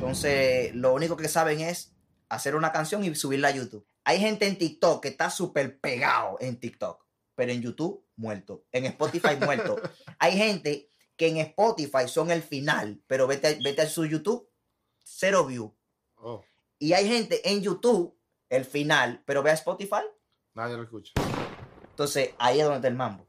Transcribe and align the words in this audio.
Entonces, 0.00 0.74
lo 0.74 0.94
único 0.94 1.14
que 1.14 1.28
saben 1.28 1.60
es 1.60 1.92
hacer 2.30 2.54
una 2.54 2.72
canción 2.72 3.04
y 3.04 3.14
subirla 3.14 3.48
a 3.48 3.50
YouTube. 3.50 3.86
Hay 4.04 4.18
gente 4.18 4.46
en 4.46 4.56
TikTok 4.56 5.02
que 5.02 5.08
está 5.08 5.28
súper 5.28 5.78
pegado 5.78 6.38
en 6.40 6.58
TikTok, 6.58 7.04
pero 7.34 7.52
en 7.52 7.60
YouTube 7.60 8.02
muerto, 8.16 8.64
en 8.72 8.86
Spotify 8.86 9.36
muerto. 9.44 9.78
Hay 10.18 10.38
gente 10.38 10.90
que 11.18 11.28
en 11.28 11.36
Spotify 11.36 12.08
son 12.08 12.30
el 12.30 12.40
final, 12.42 13.02
pero 13.06 13.26
vete, 13.26 13.58
vete 13.62 13.82
a 13.82 13.88
su 13.90 14.06
YouTube, 14.06 14.48
cero 15.04 15.44
view. 15.44 15.76
Oh, 16.16 16.42
Y 16.78 16.94
hay 16.94 17.06
gente 17.06 17.46
en 17.50 17.60
YouTube, 17.60 18.18
el 18.48 18.64
final, 18.64 19.22
pero 19.26 19.42
ve 19.42 19.50
a 19.50 19.54
Spotify, 19.54 20.06
nadie 20.54 20.78
lo 20.78 20.84
escucha. 20.84 21.12
entonces 21.90 22.30
ahí 22.38 22.58
es 22.58 22.64
donde 22.64 22.78
está 22.78 22.88
el 22.88 22.94
mambo. 22.94 23.26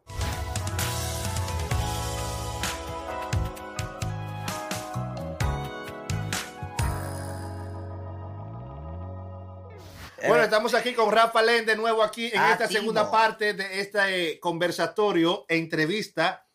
Bueno, 10.28 10.42
Eh, 10.42 10.46
estamos 10.46 10.74
aquí 10.74 10.94
con 10.94 11.12
Rafa 11.12 11.42
Len 11.42 11.66
de 11.66 11.76
nuevo 11.76 12.04
aquí 12.04 12.26
en 12.26 12.34
esta 12.34 12.66
Activo. 12.66 12.72
segunda 12.72 13.12
parte 13.12 13.54
de 13.54 13.80
este 13.80 14.40
conversatorio 14.40 15.46
e 15.48 15.58
entrevista 15.58 16.48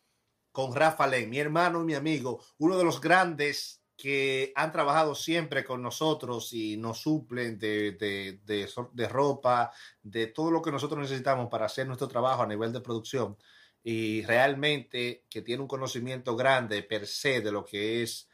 con 0.52 0.74
Rafa 0.74 1.06
Len, 1.06 1.28
mi 1.28 1.38
hermano 1.38 1.82
y 1.82 1.84
mi 1.84 1.94
amigo, 1.94 2.42
uno 2.58 2.78
de 2.78 2.84
los 2.84 3.00
grandes 3.00 3.82
que 3.96 4.52
han 4.54 4.72
trabajado 4.72 5.14
siempre 5.14 5.64
con 5.64 5.82
nosotros 5.82 6.52
y 6.52 6.76
nos 6.76 7.00
suplen 7.00 7.58
de, 7.58 7.92
de, 7.92 8.40
de 8.44 8.68
de 8.92 9.08
ropa, 9.08 9.72
de 10.02 10.26
todo 10.26 10.50
lo 10.50 10.60
que 10.62 10.70
nosotros 10.70 11.00
necesitamos 11.00 11.48
para 11.48 11.66
hacer 11.66 11.86
nuestro 11.86 12.08
trabajo 12.08 12.42
a 12.42 12.46
nivel 12.46 12.72
de 12.72 12.80
producción 12.82 13.36
y 13.82 14.22
realmente 14.24 15.24
que 15.30 15.42
tiene 15.42 15.62
un 15.62 15.68
conocimiento 15.68 16.36
grande 16.36 16.82
per 16.82 17.06
se 17.06 17.40
de 17.40 17.52
lo 17.52 17.64
que 17.64 18.02
es 18.02 18.28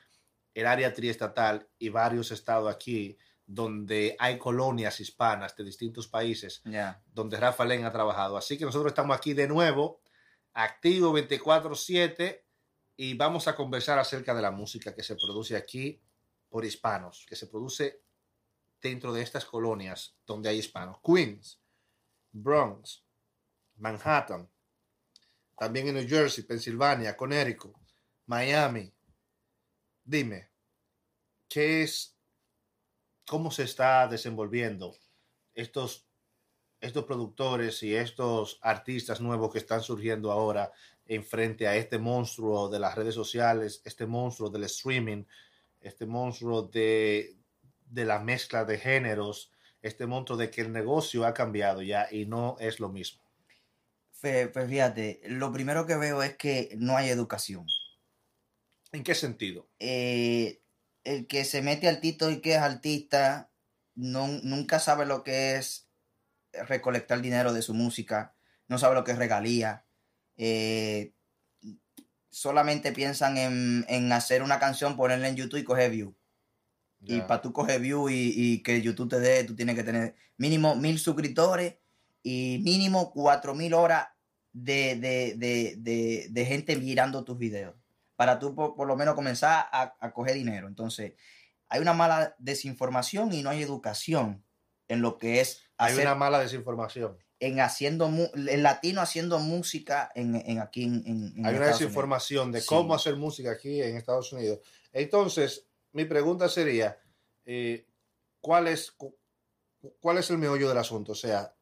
el 0.55 0.66
área 0.66 0.92
triestatal 0.92 1.69
y 1.78 1.88
varios 1.91 2.30
estados 2.33 2.72
aquí 2.72 3.16
donde 3.46 4.16
hay 4.19 4.38
colonias 4.38 5.01
hispanas 5.01 5.56
de 5.56 5.64
distintos 5.64 6.08
países 6.08 6.62
donde 7.12 7.36
Rafa 7.36 7.64
Len 7.64 7.84
ha 7.84 7.92
trabajado. 7.92 8.36
Así 8.36 8.56
que 8.56 8.64
nosotros 8.64 8.92
estamos 8.92 9.16
aquí 9.16 9.34
de 9.34 9.48
nuevo, 9.48 10.00
activo 10.55 11.12
24/7 11.12 12.44
y 12.97 13.14
vamos 13.14 13.48
a 13.48 13.56
conversar 13.56 13.98
acerca 13.98 14.34
de 14.34 14.42
la 14.42 14.50
música 14.50 14.94
que 14.94 15.03
se 15.03 15.16
produce 15.16 15.56
aquí 15.56 16.00
por 16.48 16.64
hispanos, 16.64 17.27
que 17.28 17.36
se 17.36 17.47
produce 17.47 18.03
dentro 18.81 19.12
de 19.12 19.22
estas 19.22 19.44
colonias 19.44 20.16
donde 20.27 20.48
hay 20.48 20.59
hispanos. 20.59 20.98
Queens, 21.03 21.61
Bronx, 22.31 23.05
Manhattan, 23.77 24.48
también 25.56 25.88
en 25.88 25.94
New 25.94 26.09
Jersey, 26.09 26.44
Pensilvania, 26.44 27.16
Connecticut, 27.16 27.77
Miami. 28.27 28.92
Dime, 30.05 30.50
¿qué 31.48 31.83
es, 31.83 32.11
cómo 33.27 33.51
se 33.51 33.65
está 33.65 34.06
desenvolviendo 34.09 34.97
estos, 35.55 36.06
estos 36.81 37.05
productores 37.05 37.83
y 37.83 37.95
estos 37.95 38.59
artistas 38.62 39.20
nuevos 39.20 39.53
que 39.53 39.59
están 39.59 39.83
surgiendo 39.83 40.33
ahora 40.33 40.73
en 41.06 41.25
frente 41.25 41.67
a 41.67 41.77
este 41.77 41.98
monstruo 41.98 42.69
de 42.69 42.78
las 42.78 42.95
redes 42.95 43.15
sociales, 43.15 43.83
este 43.84 44.06
monstruo 44.06 44.50
del 44.50 44.65
streaming, 44.65 45.25
este 45.81 46.06
monstruo 46.06 46.62
de, 46.62 47.37
de 47.87 48.05
la 48.05 48.20
mezcla 48.20 48.65
de 48.65 48.78
géneros, 48.78 49.53
este 49.83 50.06
monstruo 50.06 50.39
de 50.39 50.50
que 50.50 50.61
el 50.62 50.73
negocio 50.73 51.27
ha 51.27 51.34
cambiado 51.34 51.83
ya 51.83 52.09
y 52.11 52.27
no 52.27 52.56
es 52.61 52.81
lo 52.81 52.89
mismo. 52.89 53.23
Pues 54.20 54.53
fíjate, 54.69 55.20
lo 55.25 55.53
primero 55.53 55.84
que 55.84 55.97
veo 55.97 56.23
es 56.23 56.37
que 56.37 56.75
no 56.78 56.97
hay 56.97 57.09
educación. 57.11 57.67
¿En 58.93 59.03
qué 59.03 59.15
sentido? 59.15 59.69
eh, 59.78 60.61
el 61.05 61.27
que 61.27 61.45
se 61.45 61.62
mete 61.62 61.89
al 61.89 62.00
tito 62.00 62.31
y 62.31 62.41
que 62.41 62.53
es 62.55 62.58
artista 62.58 63.50
no, 63.95 64.28
nunca 64.42 64.78
sabe 64.78 65.06
lo 65.06 65.22
que 65.25 65.56
es 65.56 65.89
recolectar 66.69 67.20
dinero 67.22 67.53
de 67.53 67.62
su 67.62 67.75
música, 67.75 68.34
no 68.69 68.78
sabe 68.78 68.94
lo 68.94 69.05
que 69.05 69.12
es 69.12 69.19
regalía. 69.19 69.87
eh, 70.37 71.15
solamente 72.31 72.93
piensan 72.93 73.37
en, 73.37 73.84
en 73.88 74.12
hacer 74.12 74.43
una 74.43 74.59
canción, 74.59 74.97
ponerla 74.97 75.28
en 75.28 75.37
YouTube 75.37 75.60
y 75.60 75.65
coger 75.65 75.91
view. 75.91 76.16
Y 77.05 77.21
para 77.22 77.43
tú 77.43 77.53
coger 77.53 77.81
view 77.81 78.09
y, 78.09 78.32
y 78.37 78.62
que 78.62 78.81
YouTube 78.81 79.10
te 79.10 79.21
dé, 79.21 79.44
tú 79.44 79.56
tienes 79.56 79.75
que 79.75 79.82
tener 79.84 80.15
mínimo 80.37 80.76
mil 80.76 80.99
suscriptores 80.99 81.76
y 82.22 82.60
mínimo 82.62 83.12
cuatro 83.12 83.55
mil 83.55 83.75
horas 83.75 84.09
de, 84.53 84.97
de, 84.97 85.34
de, 85.37 85.75
de, 85.78 86.28
de 86.31 86.47
gente 86.47 86.76
mirando 86.76 87.25
tus 87.25 87.38
videos. 87.38 87.75
Para 88.17 88.39
tú 88.39 88.55
por, 88.55 88.75
por 88.75 88.87
lo 88.87 88.97
menos 88.97 89.15
comenzar 89.15 89.67
a, 89.73 89.95
a 90.00 90.12
coger 90.12 90.34
dinero. 90.34 90.69
Entonces, 90.69 91.15
hay 91.69 91.81
una 91.81 91.95
mala 91.95 92.34
desinformación 92.39 93.33
y 93.33 93.43
no 93.43 93.50
hay 93.50 93.62
educación 93.62 94.45
en 94.89 95.00
lo 95.00 95.19
que 95.19 95.41
es 95.41 95.62
Hay 95.78 95.93
hacer, 95.93 96.06
una 96.06 96.15
mala 96.15 96.39
desinformación. 96.39 97.17
en 97.41 97.61
haciendo 97.61 98.11
el 98.34 98.62
latino 98.62 99.00
haciendo 99.00 99.39
música 99.39 100.12
en, 100.15 100.34
en 100.37 100.61
aquí 100.61 100.84
en, 100.84 101.03
en- 101.06 101.23
Hay 101.25 101.31
una 101.31 101.31
Estados 101.39 101.56
Unidos. 101.56 101.78
desinformación 101.81 102.53
de 102.53 102.61
Sí. 102.61 102.67
cómo 102.69 102.95
hacer 102.95 103.17
música 103.17 103.53
aquí 103.53 103.83
en 103.83 103.97
Estados 103.97 104.33
Unidos. 104.33 104.61
Entonces, 104.93 105.67
mi 105.93 106.05
pregunta 106.05 106.49
sería, 106.49 106.99
eh, 107.47 107.87
¿cuál, 108.41 108.69
es, 108.69 108.91
cu- 108.93 109.17
¿cuál 110.00 110.19
es 110.19 110.29
el 110.31 110.39
meollo 110.39 110.69
del 110.69 110.79
asunto? 110.79 111.12
O 111.12 111.17
sea, 111.17 111.55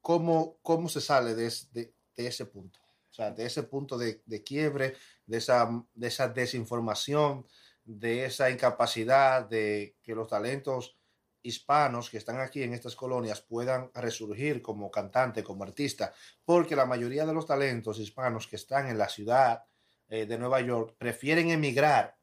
¿cómo, 0.00 0.58
cómo 0.62 0.88
se 0.88 1.00
sale 1.00 1.34
de, 1.34 1.46
es- 1.46 1.72
de- 1.72 1.92
de 2.16 2.26
ese 2.26 2.46
punto? 2.46 2.78
Sea, 3.16 3.30
de 3.30 3.46
ese 3.46 3.62
punto 3.62 3.96
de, 3.96 4.22
de 4.26 4.44
quiebre, 4.44 4.94
de 5.24 5.38
esa, 5.38 5.70
de 5.94 6.06
esa 6.06 6.28
desinformación, 6.28 7.46
de 7.82 8.26
esa 8.26 8.50
incapacidad 8.50 9.48
de 9.48 9.96
que 10.02 10.14
los 10.14 10.28
talentos 10.28 10.98
hispanos 11.40 12.10
que 12.10 12.18
están 12.18 12.40
aquí 12.40 12.62
en 12.62 12.74
estas 12.74 12.94
colonias 12.94 13.40
puedan 13.40 13.90
resurgir 13.94 14.60
como 14.60 14.90
cantante, 14.90 15.42
como 15.42 15.64
artista, 15.64 16.12
porque 16.44 16.76
la 16.76 16.84
mayoría 16.84 17.24
de 17.24 17.32
los 17.32 17.46
talentos 17.46 17.98
hispanos 17.98 18.46
que 18.46 18.56
están 18.56 18.88
en 18.88 18.98
la 18.98 19.08
ciudad 19.08 19.64
eh, 20.08 20.26
de 20.26 20.36
Nueva 20.36 20.60
York 20.60 20.96
prefieren 20.98 21.48
emigrar 21.48 22.18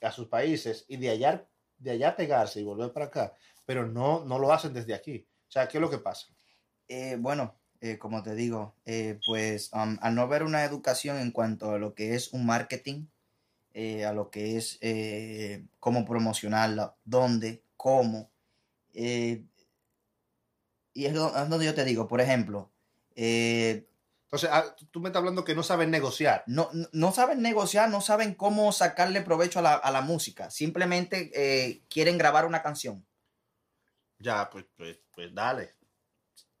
a 0.00 0.10
sus 0.10 0.28
países 0.28 0.86
y 0.88 0.96
de 0.96 1.10
allá, 1.10 1.46
de 1.76 1.90
allá 1.90 2.16
pegarse 2.16 2.58
y 2.58 2.64
volver 2.64 2.90
para 2.90 3.06
acá, 3.06 3.34
pero 3.66 3.84
no, 3.84 4.24
no 4.24 4.38
lo 4.38 4.50
hacen 4.50 4.72
desde 4.72 4.94
aquí. 4.94 5.28
O 5.46 5.50
sea, 5.50 5.68
¿qué 5.68 5.76
es 5.76 5.82
lo 5.82 5.90
que 5.90 5.98
pasa? 5.98 6.28
Eh, 6.88 7.16
bueno, 7.18 7.60
eh, 7.92 7.98
como 7.98 8.22
te 8.22 8.34
digo, 8.34 8.74
eh, 8.84 9.18
pues 9.26 9.70
um, 9.72 9.98
al 10.00 10.14
no 10.14 10.22
haber 10.22 10.42
una 10.42 10.64
educación 10.64 11.18
en 11.18 11.30
cuanto 11.30 11.72
a 11.72 11.78
lo 11.78 11.94
que 11.94 12.14
es 12.14 12.32
un 12.32 12.46
marketing, 12.46 13.06
eh, 13.74 14.04
a 14.04 14.12
lo 14.12 14.30
que 14.30 14.56
es 14.56 14.78
cómo 15.80 16.04
promocionarla, 16.04 16.96
dónde, 17.04 17.62
cómo, 17.76 18.30
y 18.92 19.46
es, 21.06 21.14
do- 21.14 21.36
es 21.36 21.48
donde 21.48 21.66
yo 21.66 21.74
te 21.74 21.84
digo, 21.84 22.08
por 22.08 22.20
ejemplo, 22.20 22.70
Entonces, 23.14 24.50
ah, 24.52 24.74
tú- 24.90 25.00
me 25.00 25.08
estás 25.08 25.20
hablando 25.20 25.44
que 25.44 25.54
no 25.54 25.62
saben 25.62 25.90
negociar. 25.90 26.42
no, 26.46 26.68
no- 26.72 26.88
no 26.92 27.12
saben 27.12 27.42
negociar, 27.42 27.88
no 27.90 28.00
saben 28.00 28.34
cómo 28.34 28.72
sacarle 28.72 29.22
provecho 29.22 29.60
a 29.60 29.62
la, 29.62 29.74
a 29.74 29.90
la 29.90 30.00
música, 30.00 30.50
simplemente 30.50 31.82
quieren 31.88 32.18
grabar 32.18 32.46
una 32.46 32.62
canción. 32.62 33.04
Ya, 34.18 34.48
pues, 34.50 34.64
pues, 34.76 34.98
pues 35.14 35.34
dale. 35.34 35.74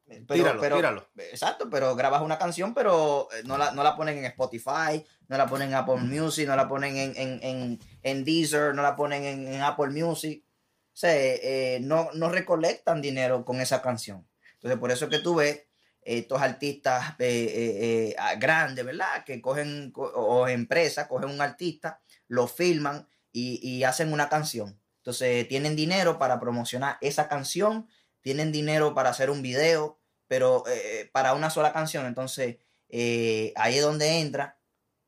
Pero- 0.06 0.24
tíralo, 0.34 0.60
pero- 0.60 0.76
tíralo. 0.76 1.08
Exacto, 1.16 1.68
pero 1.68 1.94
grabas 1.96 2.22
una 2.22 2.38
canción, 2.38 2.72
pero 2.74 3.28
eh, 3.32 3.42
no 3.44 3.58
la, 3.58 3.72
no 3.72 3.82
la 3.82 3.96
ponen 3.96 4.18
en 4.18 4.24
Spotify, 4.26 5.04
no 5.28 5.36
la 5.36 5.46
ponen 5.48 5.68
en 5.68 5.74
Apple 5.74 5.96
Music, 5.96 6.46
no 6.46 6.54
la 6.56 6.68
ponen 6.68 6.96
en, 6.96 7.16
en, 7.16 7.40
en, 7.42 7.80
en 8.02 8.24
Deezer, 8.24 8.74
no 8.74 8.82
la 8.82 8.94
ponen 8.94 9.24
en, 9.24 9.48
en 9.48 9.62
Apple 9.62 9.88
Music. 9.90 10.44
O 10.44 10.96
sea, 10.98 11.10
eh, 11.14 11.78
no, 11.82 12.08
no 12.14 12.28
recolectan 12.30 13.02
dinero 13.02 13.44
con 13.44 13.60
esa 13.60 13.82
canción. 13.82 14.26
Entonces, 14.54 14.78
por 14.78 14.90
eso 14.90 15.04
es 15.06 15.10
que 15.10 15.18
tú 15.18 15.34
ves 15.34 15.56
eh, 16.02 16.18
estos 16.18 16.40
artistas 16.40 17.10
eh, 17.18 17.26
eh, 17.28 18.16
eh, 18.16 18.36
grandes, 18.38 18.84
¿verdad? 18.84 19.24
Que 19.24 19.42
cogen, 19.42 19.90
co- 19.90 20.12
o 20.14 20.46
empresas, 20.48 21.08
cogen 21.08 21.28
un 21.30 21.40
artista, 21.40 22.00
lo 22.28 22.46
filman 22.46 23.06
y, 23.32 23.58
y 23.68 23.84
hacen 23.84 24.12
una 24.12 24.28
canción. 24.28 24.80
Entonces, 24.98 25.46
tienen 25.48 25.76
dinero 25.76 26.18
para 26.18 26.40
promocionar 26.40 26.96
esa 27.00 27.28
canción 27.28 27.88
tienen 28.26 28.50
dinero 28.50 28.92
para 28.92 29.10
hacer 29.10 29.30
un 29.30 29.40
video, 29.40 30.00
pero 30.26 30.64
eh, 30.66 31.08
para 31.12 31.32
una 31.34 31.48
sola 31.48 31.72
canción. 31.72 32.06
Entonces, 32.06 32.56
eh, 32.88 33.52
ahí 33.54 33.76
es 33.76 33.82
donde 33.84 34.18
entra 34.18 34.58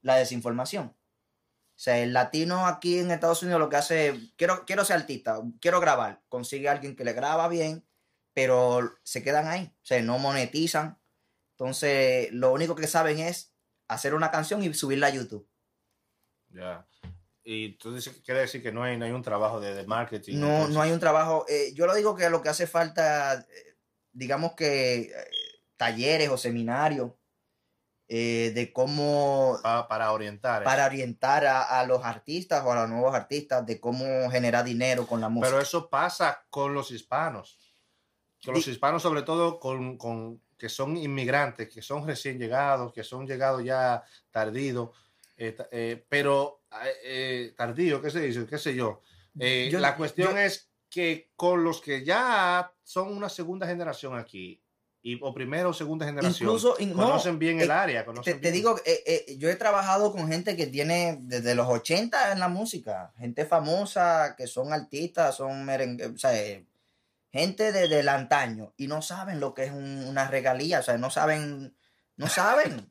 la 0.03 0.15
desinformación. 0.15 0.87
O 0.87 0.95
sea, 1.75 1.99
el 1.99 2.13
latino 2.13 2.69
aquí 2.69 3.01
en 3.01 3.11
Estados 3.11 3.43
Unidos 3.43 3.59
lo 3.59 3.69
que 3.69 3.75
hace, 3.75 4.33
quiero, 4.37 4.65
quiero 4.65 4.85
ser 4.85 4.99
artista, 4.99 5.43
quiero 5.61 5.81
grabar, 5.81 6.23
consigue 6.29 6.69
a 6.69 6.73
alguien 6.73 6.95
que 6.95 7.05
le 7.05 7.13
graba 7.13 7.49
bien, 7.49 7.85
pero 8.35 8.89
se 9.03 9.25
quedan 9.25 9.49
ahí, 9.49 9.65
o 9.65 9.85
sea, 9.85 10.01
no 10.01 10.21
monetizan. 10.21 11.01
Entonces, 11.57 12.29
lo 12.31 12.53
único 12.53 12.77
que 12.77 12.87
saben 12.87 13.19
es 13.19 13.53
hacer 13.89 14.15
una 14.15 14.31
canción 14.31 14.63
y 14.63 14.73
subirla 14.75 15.09
a 15.09 15.11
YouTube. 15.11 15.51
Ya. 16.51 16.87
Y 17.51 17.79
tú 17.79 17.95
dices, 17.95 18.21
quiere 18.23 18.41
decir 18.41 18.63
que 18.63 18.71
no 18.73 18.83
hay, 18.83 18.99
no 18.99 19.07
hay 19.07 19.11
un 19.13 19.23
trabajo 19.23 19.59
de, 19.59 19.75
de 19.75 19.87
marketing. 19.87 20.39
No, 20.39 20.49
entonces. 20.49 20.75
no 20.75 20.83
hay 20.83 20.91
un 20.93 21.01
trabajo. 21.01 21.47
eh, 21.49 21.73
yo 21.75 21.87
lo 21.87 21.95
digo 21.95 22.15
que 22.15 22.29
lo 22.29 22.43
que 22.43 22.51
hace 22.51 22.67
falta, 22.67 23.35
eh, 23.41 23.77
digamos 24.13 24.53
que 24.53 24.97
eh, 25.01 25.13
talleres 25.79 26.29
o 26.29 26.37
seminarios 26.37 27.13
de 28.11 28.71
cómo 28.75 29.59
Pa- 29.63 29.87
para 29.89 30.13
orientar. 30.13 30.63
para 30.65 30.87
orientar 30.87 31.45
a, 31.47 31.63
a 31.81 31.87
los 31.87 32.03
artistas 32.05 32.63
o 32.65 32.73
a 32.73 32.75
los 32.83 32.89
nuevos 32.89 33.15
artistas 33.15 33.65
de 33.67 33.79
cómo 33.81 34.31
generar 34.31 34.65
dinero 34.65 35.07
con 35.07 35.21
la 35.21 35.29
música. 35.29 35.51
Pero 35.51 35.63
eso 35.63 35.89
pasa 35.91 36.45
con 36.51 36.73
los 36.75 36.91
hispanos. 36.91 37.59
Con 38.45 38.55
los 38.55 38.67
hispanos, 38.67 39.03
sobre 39.03 39.23
todo, 39.23 39.59
con, 39.59 39.97
con- 39.99 40.41
que 40.57 40.69
son 40.69 40.97
inmigrantes, 40.97 41.69
que 41.69 41.83
son 41.83 42.07
recién 42.07 42.39
llegados, 42.39 42.93
que 42.93 43.05
son 43.05 43.27
llegados 43.27 43.63
ya 43.65 44.03
tardíos, 44.31 44.91
eh, 45.39 45.57
eh, 45.71 46.05
pero 46.09 46.63
eh, 47.05 47.55
tardío, 47.57 48.03
¿qué 48.03 48.11
se 48.11 48.21
dice? 48.21 48.45
¿Qué 48.47 48.59
sé 48.59 48.75
yo? 48.75 49.01
Eh, 49.39 49.69
Yo- 49.73 49.79
la 49.79 49.97
cuestión 49.97 50.33
yo- 50.33 50.39
es 50.39 50.69
que 50.91 51.31
con 51.37 51.65
los 51.65 51.81
que 51.81 52.05
ya 52.05 52.73
son 52.83 53.17
una 53.17 53.29
segunda 53.29 53.67
generación 53.67 54.19
aquí, 54.19 54.61
y, 55.01 55.17
o 55.23 55.33
primera 55.33 55.69
o 55.69 55.73
segunda 55.73 56.05
generación, 56.05 56.49
Incluso, 56.49 56.75
in- 56.81 56.91
no, 56.91 56.97
conocen 57.05 57.39
bien 57.39 57.61
el 57.61 57.71
área. 57.71 58.01
te, 58.01 58.07
Conocen 58.07 58.35
te 58.35 58.41
bien- 58.51 58.55
digo, 58.55 58.77
eh, 58.85 59.05
eh, 59.07 59.37
yo 59.39 59.49
he 59.49 59.55
trabajado 59.55 60.11
con 60.13 60.27
gente 60.29 60.57
que 60.57 60.67
tiene 60.67 61.19
desde 61.21 61.55
los 61.55 61.69
80 61.69 62.33
en 62.33 62.41
la 62.41 62.49
música, 62.49 63.13
gente 63.17 63.47
famosa 63.47 64.35
que 64.37 64.47
son 64.49 64.73
artistas, 64.73 65.37
son 65.37 65.65
merengue, 65.65 66.07
o 66.07 66.19
sea, 66.19 66.33
gente 67.31 67.71
de- 67.73 67.89
del 67.89 68.09
antaño 68.09 68.73
y 68.77 68.89
no 68.89 69.01
saben 69.03 69.39
lo 69.39 69.55
que 69.55 69.65
es 69.65 69.71
un- 69.73 70.05
una 70.07 70.27
regalía, 70.29 70.81
o 70.81 70.83
sea, 70.83 70.99
no 70.99 71.11
saben, 71.11 71.77
no 72.17 72.27
saben. 72.29 72.91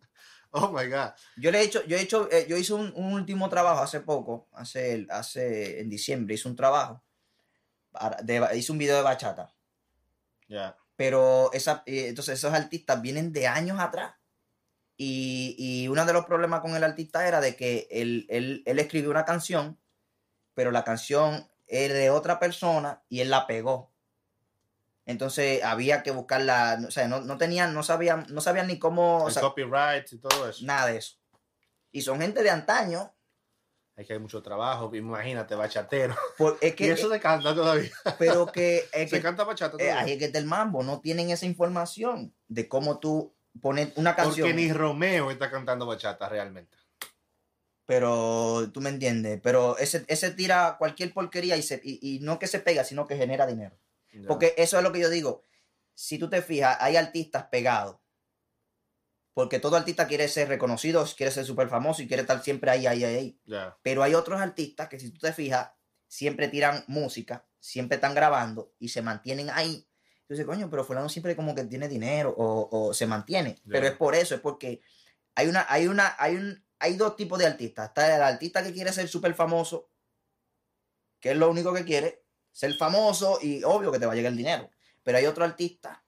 Oh 0.51 0.69
my 0.71 0.87
God. 0.87 1.11
Yo 1.35 1.51
le 1.51 1.59
he 1.59 1.63
hecho, 1.63 1.83
yo 1.85 1.97
he 1.97 2.01
hecho, 2.01 2.29
eh, 2.31 2.45
yo 2.47 2.57
hice 2.57 2.73
un, 2.73 2.91
un 2.95 3.13
último 3.13 3.49
trabajo 3.49 3.81
hace 3.81 3.99
poco, 3.99 4.47
hace, 4.53 5.05
hace, 5.09 5.81
en 5.81 5.89
diciembre 5.89 6.35
hice 6.35 6.47
un 6.47 6.55
trabajo, 6.55 7.03
para- 7.91 8.17
de- 8.23 8.57
hice 8.57 8.71
un 8.71 8.77
video 8.77 8.95
de 8.97 9.01
bachata, 9.03 9.53
Ya. 10.47 10.77
pero 10.95 11.51
esa, 11.53 11.83
eh, 11.85 12.07
entonces 12.07 12.39
esos 12.39 12.53
artistas 12.53 13.01
vienen 13.01 13.31
de 13.33 13.47
años 13.47 13.79
atrás. 13.79 14.15
Y, 14.99 15.55
y 15.59 15.87
uno 15.89 16.05
de 16.05 16.13
los 16.13 16.25
problemas 16.25 16.61
con 16.61 16.75
el 16.75 16.83
artista 16.83 17.27
era 17.27 17.39
de 17.39 17.55
que 17.55 17.87
él, 17.91 18.25
él, 18.29 18.63
él 18.65 18.79
escribió 18.79 19.11
una 19.11 19.25
canción, 19.25 19.79
pero 20.55 20.71
la 20.71 20.83
canción 20.83 21.47
es 21.67 21.93
de 21.93 22.09
otra 22.09 22.39
persona 22.39 23.03
y 23.07 23.19
él 23.19 23.29
la 23.29 23.45
pegó. 23.45 23.91
Entonces 25.07 25.63
había 25.63 26.03
que 26.03 26.11
buscarla, 26.11 26.79
o 26.85 26.91
sea, 26.91 27.07
no, 27.07 27.21
no 27.21 27.37
tenían, 27.37 27.73
no 27.73 27.81
sabían, 27.81 28.25
no 28.29 28.41
sabían 28.41 28.67
ni 28.67 28.77
cómo, 28.77 29.23
o 29.23 29.27
el 29.29 29.33
sea, 29.33 29.41
copyright 29.41 30.11
y 30.11 30.17
todo 30.19 30.49
eso. 30.49 30.63
nada 30.65 30.87
de 30.87 30.97
eso. 30.97 31.15
Y 31.91 32.01
son 32.01 32.19
gente 32.21 32.43
de 32.43 32.49
antaño, 32.49 33.13
Hay 33.95 34.05
que 34.05 34.13
hay 34.13 34.19
mucho 34.19 34.43
trabajo. 34.43 34.93
Imagínate, 34.93 35.55
bachatero. 35.55 36.15
por- 36.37 36.57
es 36.61 36.73
y 36.73 36.75
que, 36.75 36.91
eso 36.91 37.09
se 37.09 37.19
canta 37.19 37.55
todavía. 37.55 37.89
pero 38.19 38.45
que, 38.47 38.79
es 38.93 39.09
Se 39.09 39.15
que 39.17 39.21
canta 39.23 39.43
bachata 39.45 39.77
eh, 39.77 39.79
todavía. 39.79 39.99
ahí 40.01 40.11
es 40.11 40.19
que 40.19 40.25
está 40.25 40.37
el 40.39 40.45
mambo, 40.45 40.83
no 40.83 40.99
tienen 40.99 41.29
esa 41.31 41.45
información 41.47 42.35
de 42.49 42.67
cómo 42.67 42.99
tú 42.99 43.33
pones 43.61 43.93
una 43.95 44.13
canción. 44.15 44.49
Porque 44.49 44.53
ni 44.61 44.71
Romeo 44.73 45.31
está 45.31 45.49
cantando 45.49 45.85
bachata 45.87 46.27
realmente. 46.29 46.77
Pero 47.85 48.69
tú 48.73 48.81
me 48.81 48.89
entiendes, 48.89 49.39
pero 49.41 49.77
ese, 49.77 50.03
ese 50.09 50.31
tira 50.31 50.75
cualquier 50.77 51.13
porquería 51.13 51.55
y, 51.55 51.61
se, 51.63 51.79
y, 51.81 51.99
y 52.17 52.19
no 52.19 52.37
que 52.37 52.47
se 52.47 52.59
pega, 52.59 52.83
sino 52.83 53.07
que 53.07 53.15
genera 53.15 53.47
dinero. 53.47 53.77
Porque 54.25 54.53
eso 54.57 54.77
es 54.77 54.83
lo 54.83 54.91
que 54.91 54.99
yo 54.99 55.09
digo. 55.09 55.43
Si 55.93 56.17
tú 56.17 56.29
te 56.29 56.41
fijas, 56.41 56.77
hay 56.79 56.95
artistas 56.95 57.47
pegados. 57.51 57.97
Porque 59.33 59.59
todo 59.59 59.75
artista 59.75 60.07
quiere 60.07 60.27
ser 60.27 60.47
reconocido, 60.47 61.05
quiere 61.15 61.31
ser 61.31 61.45
súper 61.45 61.69
famoso 61.69 62.01
y 62.01 62.07
quiere 62.07 62.21
estar 62.21 62.41
siempre 62.43 62.71
ahí, 62.71 62.87
ahí, 62.87 63.03
ahí. 63.03 63.41
Ya. 63.45 63.77
Pero 63.83 64.01
hay 64.01 64.15
otros 64.15 64.41
artistas 64.41 64.89
que 64.89 64.99
si 64.99 65.11
tú 65.11 65.19
te 65.19 65.33
fijas, 65.33 65.71
siempre 66.07 66.47
tiran 66.47 66.83
música, 66.87 67.45
siempre 67.59 67.95
están 67.95 68.15
grabando 68.15 68.73
y 68.79 68.89
se 68.89 69.01
mantienen 69.01 69.49
ahí. 69.51 69.87
Entonces, 70.21 70.45
coño, 70.45 70.69
pero 70.69 70.83
fulano 70.83 71.07
siempre 71.07 71.35
como 71.35 71.53
que 71.53 71.63
tiene 71.65 71.87
dinero 71.87 72.33
o, 72.35 72.67
o 72.71 72.93
se 72.93 73.05
mantiene. 73.05 73.61
Pero 73.69 73.87
es 73.87 73.93
por 73.93 74.15
eso, 74.15 74.35
es 74.35 74.41
porque 74.41 74.81
hay 75.35 75.47
una, 75.47 75.65
hay 75.69 75.87
una, 75.87 76.15
hay 76.17 76.35
un, 76.35 76.65
hay 76.79 76.95
dos 76.95 77.15
tipos 77.15 77.39
de 77.39 77.45
artistas. 77.45 77.89
Está 77.89 78.15
el 78.15 78.21
artista 78.21 78.63
que 78.63 78.73
quiere 78.73 78.91
ser 78.91 79.07
súper 79.07 79.33
famoso, 79.33 79.89
que 81.19 81.31
es 81.31 81.37
lo 81.37 81.49
único 81.49 81.73
que 81.73 81.85
quiere, 81.85 82.25
ser 82.57 82.73
famoso 82.73 83.37
y 83.41 83.63
obvio 83.63 83.91
que 83.91 83.99
te 83.99 84.07
va 84.07 84.13
a 84.13 84.15
llegar 84.15 84.31
el 84.31 84.37
dinero. 84.37 84.69
Pero 85.03 85.19
hay 85.19 85.25
otro 85.27 85.45
artista, 85.45 86.03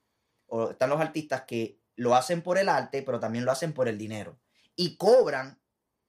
o 0.46 0.70
están 0.70 0.90
los 0.90 1.00
artistas 1.00 1.42
que 1.46 1.78
lo 1.94 2.16
hacen 2.16 2.42
por 2.42 2.58
el 2.58 2.68
arte, 2.68 3.02
pero 3.02 3.20
también 3.20 3.44
lo 3.44 3.52
hacen 3.52 3.72
por 3.72 3.86
el 3.88 3.96
dinero. 3.96 4.40
Y 4.74 4.96
cobran, 4.96 5.60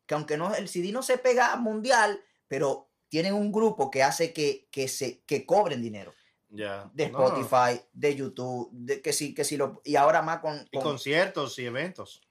que 0.08 0.16
aunque 0.16 0.38
no, 0.38 0.56
el 0.56 0.68
CD 0.68 0.92
no 0.92 1.04
se 1.04 1.20
pega 1.20 1.56
mundial, 1.58 2.20
pero 2.48 2.90
tienen 3.08 3.34
un 3.36 3.52
grupo 3.52 3.92
que 3.92 4.02
hace 4.02 4.34
que, 4.34 4.68
que, 4.72 4.88
se, 4.88 5.22
que 5.26 5.46
cobren 5.46 5.82
dinero. 5.82 6.12
De 6.50 7.10
No. 7.10 7.26
Spotify, 7.28 7.80
de 7.94 8.16
YouTube, 8.16 8.70
de 8.74 9.00
que 9.02 9.14
sí, 9.14 9.34
que 9.36 9.44
sí 9.44 9.58
lo, 9.58 9.82
y 9.86 9.96
ahora 9.96 10.22
más 10.24 10.40
con, 10.40 10.68
Y 10.72 10.78
con- 10.78 10.84
conciertos 10.84 11.58
y 11.60 11.66
eventos. 11.66 12.22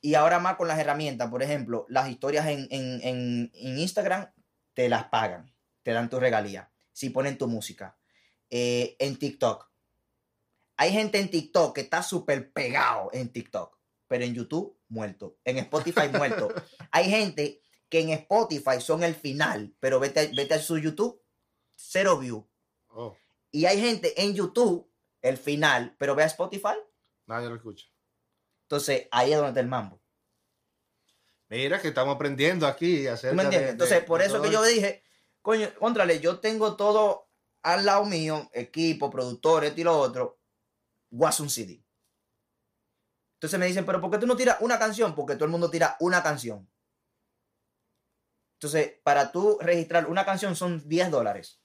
y 0.00 0.14
ahora 0.14 0.38
más 0.40 0.56
con 0.56 0.66
las 0.68 0.78
herramientas, 0.78 1.30
por 1.30 1.42
ejemplo, 1.42 1.86
las 1.88 2.08
historias 2.10 2.46
en, 2.48 2.66
en, 2.70 3.00
en, 3.02 3.50
en 3.54 3.78
Instagram 3.78 4.28
te 4.74 4.88
las 4.88 5.04
pagan, 5.04 5.54
te 5.82 5.92
dan 5.92 6.10
tu 6.10 6.18
regalía, 6.20 6.70
si 7.00 7.08
ponen 7.08 7.38
tu 7.38 7.48
música. 7.48 7.96
Eh, 8.50 8.94
en 8.98 9.16
TikTok. 9.18 9.70
Hay 10.76 10.92
gente 10.92 11.18
en 11.18 11.30
TikTok 11.30 11.74
que 11.74 11.80
está 11.80 12.02
súper 12.02 12.52
pegado 12.52 13.08
en 13.14 13.32
TikTok, 13.32 13.78
pero 14.06 14.24
en 14.24 14.34
YouTube 14.34 14.78
muerto, 14.88 15.38
en 15.44 15.56
Spotify 15.58 16.08
muerto. 16.12 16.52
Hay 16.90 17.08
gente 17.08 17.62
que 17.88 18.00
en 18.00 18.10
Spotify 18.10 18.80
son 18.80 19.02
el 19.02 19.14
final, 19.14 19.74
pero 19.80 19.98
vete, 19.98 20.30
vete 20.34 20.54
a 20.54 20.58
su 20.58 20.76
YouTube, 20.78 21.22
cero 21.74 22.18
view. 22.18 22.46
Oh, 22.88 23.16
Y 23.50 23.64
hay 23.64 23.80
gente 23.80 24.20
en 24.22 24.34
YouTube, 24.34 24.90
el 25.22 25.38
final, 25.38 25.94
pero 25.98 26.14
ve 26.14 26.22
a 26.24 26.26
Spotify, 26.26 26.76
nadie 27.26 27.48
lo 27.48 27.56
escucha. 27.56 27.86
entonces 28.64 29.06
ahí 29.10 29.30
es 29.32 29.36
donde 29.36 29.50
está 29.50 29.60
el 29.60 29.68
mambo. 29.68 30.00
Mira 31.48 31.80
que 31.80 31.88
estamos 31.88 32.14
aprendiendo 32.14 32.66
aquí 32.66 33.04
¿Tú 33.04 33.10
acerca 33.10 33.36
me 33.36 33.42
entiendes? 33.44 33.66
de- 33.68 33.72
Entonces, 33.72 34.00
de- 34.00 34.06
por 34.06 34.20
de 34.20 34.26
eso 34.26 34.34
todo 34.36 34.44
que 34.44 34.50
yo 34.52 34.62
dije, 34.64 35.02
coño, 35.42 35.68
contrale, 35.78 36.20
yo 36.20 36.40
tengo 36.40 36.76
todo 36.76 37.30
al 37.62 37.84
lado 37.84 38.04
mío, 38.04 38.48
equipo, 38.52 39.10
productores, 39.10 39.70
esto 39.70 39.80
y 39.80 39.84
lo 39.84 39.98
otro, 39.98 40.40
was 41.10 41.40
un 41.40 41.50
CD. 41.50 41.84
Entonces 43.34 43.58
me 43.58 43.66
dicen, 43.66 43.86
pero 43.86 44.00
¿por 44.00 44.10
qué 44.10 44.18
tú 44.18 44.26
no 44.26 44.36
tiras 44.36 44.58
una 44.60 44.78
canción? 44.78 45.14
Porque 45.14 45.34
todo 45.34 45.46
el 45.46 45.50
mundo 45.50 45.70
tira 45.70 45.96
una 46.00 46.22
canción. 46.22 46.70
Entonces, 48.54 48.98
para 49.02 49.32
tú 49.32 49.58
registrar 49.60 50.06
una 50.06 50.26
canción 50.26 50.54
son 50.54 50.86
10 50.86 51.10
dólares. 51.10 51.62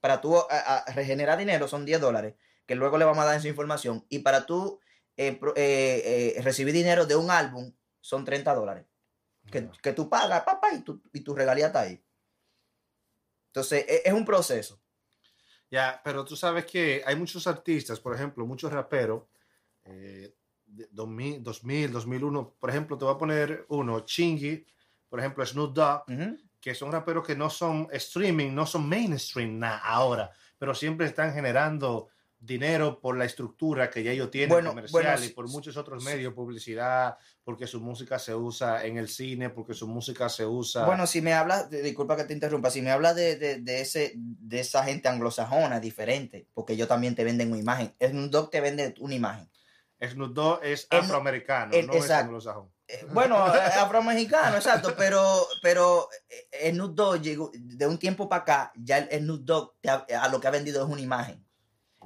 Para 0.00 0.20
tú 0.20 0.36
a- 0.38 0.44
a 0.48 0.92
regenerar 0.92 1.38
dinero 1.38 1.66
son 1.66 1.84
10 1.84 2.00
dólares, 2.00 2.36
que 2.66 2.76
luego 2.76 2.98
le 2.98 3.04
vamos 3.04 3.24
a 3.24 3.26
dar 3.26 3.36
esa 3.38 3.48
información. 3.48 4.06
Y 4.08 4.20
para 4.20 4.46
tú 4.46 4.80
eh, 5.16 5.40
eh, 5.56 6.34
eh, 6.36 6.42
recibir 6.42 6.72
dinero 6.72 7.04
de 7.06 7.16
un 7.16 7.28
álbum 7.32 7.74
son 8.00 8.24
30 8.24 8.54
dólares 8.54 8.86
que, 9.50 9.92
tú 9.92 10.08
pagas, 10.08 10.42
papá, 10.44 10.72
y 10.72 10.80
tu, 10.82 11.02
y 11.12 11.20
tu 11.20 11.34
regalía 11.34 11.66
está 11.68 11.80
ahí. 11.80 12.04
Entonces, 13.58 13.84
e- 13.88 14.02
es, 14.04 14.12
un 14.12 14.24
proceso. 14.24 14.80
Ya, 15.70 16.00
pero 16.04 16.24
tú 16.24 16.36
sabes 16.36 16.64
que 16.64 17.02
hay 17.04 17.16
muchos 17.16 17.46
artistas, 17.46 17.98
por 17.98 18.14
ejemplo, 18.14 18.46
muchos 18.46 18.72
raperos, 18.72 19.24
eh, 19.84 20.32
de 20.64 20.88
2000, 20.92 21.42
2000, 21.42 21.92
2001, 21.92 22.54
por 22.58 22.70
ejemplo, 22.70 22.96
te 22.96 23.04
voy 23.04 23.14
a 23.14 23.18
poner 23.18 23.66
uno, 23.68 24.00
Chingy, 24.00 24.64
por 25.08 25.18
ejemplo, 25.18 25.44
Snoop 25.44 25.74
Dogg, 25.74 26.04
que 26.60 26.74
son 26.74 26.92
raperos 26.92 27.26
que 27.26 27.34
no 27.34 27.50
son 27.50 27.88
streaming, 27.92 28.52
no 28.54 28.64
son 28.64 28.88
mainstream 28.88 29.58
na- 29.58 29.78
ahora, 29.78 30.30
pero 30.56 30.74
siempre 30.74 31.06
están 31.06 31.32
generando 31.32 32.08
dinero 32.40 33.00
por 33.00 33.16
la 33.16 33.24
estructura 33.24 33.90
que 33.90 34.02
ya 34.02 34.12
ellos 34.12 34.30
tienen 34.30 34.50
Bueno, 34.50 34.70
comercial 34.70 35.02
bueno, 35.02 35.24
y 35.24 35.28
por 35.30 35.48
muchos 35.48 35.76
otros 35.76 36.04
medios, 36.04 36.34
publicidad, 36.34 37.16
porque 37.42 37.66
su 37.66 37.80
música 37.80 38.18
se 38.18 38.34
usa 38.34 38.84
en 38.84 38.96
el 38.96 39.08
cine, 39.08 39.50
porque 39.50 39.74
su 39.74 39.88
música 39.88 40.28
se 40.28 40.46
usa... 40.46 40.84
Bueno, 40.84 41.06
si 41.06 41.20
me 41.20 41.32
hablas, 41.34 41.68
disculpa 41.68 42.16
que 42.16 42.24
te 42.24 42.34
interrumpa, 42.34 42.70
si 42.70 42.80
me 42.80 42.90
hablas 42.92 43.16
de, 43.16 43.36
de, 43.36 43.60
de 43.60 43.80
ese, 43.80 44.12
de 44.16 44.60
esa 44.60 44.84
gente 44.84 45.08
anglosajona, 45.08 45.80
diferente, 45.80 46.46
porque 46.54 46.74
ellos 46.74 46.86
también 46.88 47.14
te 47.14 47.24
venden 47.24 47.48
una 47.50 47.60
imagen. 47.60 47.94
Snoop 48.00 48.30
Dogg 48.30 48.50
te 48.50 48.60
vende 48.60 48.94
una 49.00 49.14
imagen. 49.14 49.50
Snoop 50.00 50.32
Dogg 50.32 50.60
es 50.64 50.86
afroamericano, 50.90 51.74
el- 51.74 51.86
no 51.88 51.94
es 51.94 52.08
anglosajón. 52.10 52.70
Eh, 52.86 53.04
Bueno, 53.12 53.36
eh, 53.54 53.58
afromexicano, 53.58 54.56
exacto, 54.56 54.94
pero, 54.96 55.46
pero 55.60 56.08
eh, 56.52 56.70
Snoop 56.70 56.94
Dogg 56.94 57.20
llegó, 57.20 57.50
de 57.52 57.86
un 57.86 57.98
tiempo 57.98 58.28
para 58.28 58.42
acá, 58.42 58.72
ya 58.76 58.98
el 58.98 59.20
Snoop 59.24 59.40
Dogg 59.42 59.74
te 59.80 59.90
a 60.14 60.28
lo 60.28 60.40
que 60.40 60.46
ha 60.46 60.50
vendido 60.52 60.84
es 60.84 60.88
una 60.90 61.00
imagen. 61.02 61.44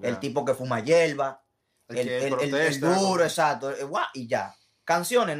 El 0.00 0.18
tipo 0.18 0.44
que 0.44 0.54
fuma 0.54 0.80
hierba, 0.80 1.44
El 1.88 1.98
el, 1.98 2.06
que 2.38 2.66
el- 2.66 2.80
duro, 2.80 3.22
exacto, 3.24 3.70
eh, 3.70 3.84
guau, 3.84 4.06
y 4.14 4.26
ya. 4.26 4.54
Canciones, 4.84 5.38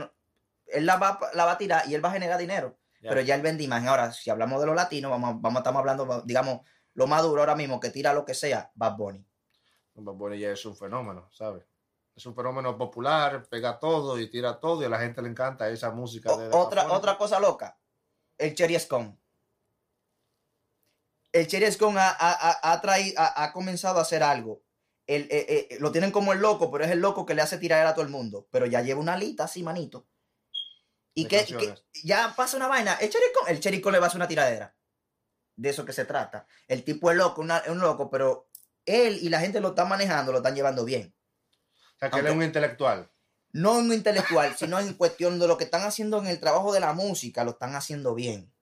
él 0.67 0.87
la 0.87 0.97
va, 0.97 1.19
la 1.35 1.45
va 1.45 1.53
a 1.53 1.59
tirar 1.59 1.89
y 1.89 1.95
él 1.95 2.05
va 2.05 2.11
a 2.11 2.13
generar 2.13 2.39
dinero, 2.39 2.79
pero 3.01 3.21
ya 3.23 3.35
él 3.35 3.43
vende 3.43 3.65
imagen. 3.65 3.89
Ahora, 3.89 4.13
si 4.13 4.31
hablamos 4.31 4.61
de 4.61 4.67
los 4.67 4.77
latinos, 4.77 5.11
vamos, 5.11 5.41
vamos 5.41 5.61
estamos 5.61 5.81
hablando, 5.81 6.23
digamos, 6.25 6.61
lo 6.95 7.07
más 7.07 7.23
duro 7.23 7.41
ahora 7.41 7.55
mismo, 7.57 7.81
que 7.81 7.91
tira 7.91 8.13
lo 8.13 8.25
que 8.25 8.35
sea, 8.35 8.71
Bad 8.75 8.97
Bunny. 8.97 9.27
Bad 9.95 10.15
Bunny 10.15 10.39
ya 10.39 10.51
es 10.51 10.65
un 10.67 10.77
fenómeno, 10.77 11.29
¿sabes? 11.33 11.65
Es 12.15 12.27
un 12.27 12.35
fenómeno 12.35 12.77
popular, 12.77 13.49
pega 13.49 13.79
todo 13.79 14.19
y 14.21 14.29
tira 14.29 14.61
todo 14.61 14.83
y 14.83 14.85
a 14.85 14.89
la 14.91 14.99
gente 14.99 15.23
le 15.23 15.29
encanta 15.31 15.69
esa 15.71 15.91
música. 15.91 16.37
De- 16.37 16.49
de 16.51 16.55
otra, 16.55 16.83
Bad 16.83 16.89
Bunny. 16.91 16.99
otra 16.99 17.17
cosa 17.19 17.41
loca, 17.41 17.79
el 18.37 18.55
Cherry 18.55 18.79
Scone. 18.79 19.19
El 21.33 21.47
Cherry 21.47 21.71
Scone 21.73 21.99
ha, 21.99 22.11
ha, 22.11 22.33
ha, 22.33 22.73
ha 22.73 22.81
traído- 22.81 23.19
ha- 23.19 23.45
ha 23.45 23.53
comenzado 23.53 23.99
a 23.99 24.03
hacer 24.03 24.23
algo. 24.23 24.63
el, 25.09 25.23
eh, 25.31 25.69
eh, 25.71 25.77
lo 25.81 25.91
tienen 25.91 26.13
como 26.13 26.33
el 26.33 26.39
loco, 26.39 26.71
pero 26.71 26.85
es 26.85 26.91
el 26.91 27.01
loco 27.01 27.27
que 27.27 27.35
le 27.35 27.43
hace 27.43 27.59
tirar 27.59 27.85
a 27.87 27.93
todo 27.93 28.05
el 28.05 28.11
mundo. 28.11 28.47
Pero 28.53 28.67
ya 28.67 28.83
lleva 28.83 29.01
una 29.01 29.17
lista 29.17 29.45
así, 29.45 29.63
manito. 29.63 30.07
Y 31.13 31.25
que, 31.27 31.39
ya 32.05 32.33
pasa 32.37 32.57
una 32.57 32.69
vaina. 32.69 32.95
El 32.95 33.11
cherico, 33.11 33.47
el 33.49 33.59
cherico 33.61 33.91
le 33.91 33.99
va 33.99 34.07
a 34.07 34.09
hacer 34.09 34.19
una 34.19 34.29
tiradera. 34.29 34.75
De 35.57 35.69
eso 35.71 35.85
que 35.85 35.93
se 35.93 36.05
trata. 36.05 36.47
El 36.69 36.85
tipo 36.85 37.11
es 37.11 37.17
loco, 37.17 37.41
una- 37.43 37.59
es 37.59 37.69
un 37.69 37.81
loco, 37.81 38.09
pero 38.11 38.49
él 38.87 39.19
y 39.21 39.29
la 39.29 39.41
gente 39.41 39.61
lo 39.61 39.71
están 39.71 39.89
manejando, 39.89 40.31
lo 40.33 40.39
están 40.39 40.55
llevando 40.55 40.85
bien. 40.85 41.15
O 41.97 41.99
sea, 41.99 42.09
que 42.11 42.21
él 42.21 42.27
es 42.27 42.33
un 42.33 42.43
intelectual. 42.45 43.11
No 43.53 43.83
lo 43.83 43.93
intelectual, 43.93 44.57
sino 44.57 44.79
en 44.79 44.95
cuestión 44.95 45.39
de 45.41 45.49
lo 45.49 45.59
que 45.59 45.65
están 45.65 45.83
haciendo 45.83 46.19
en 46.21 46.29
el 46.29 46.41
trabajo 46.41 46.73
de 46.73 46.81
la 46.81 46.93
música, 46.95 47.45
lo 47.45 47.51
están 47.51 47.75
haciendo 47.75 48.15
bien. 48.15 48.55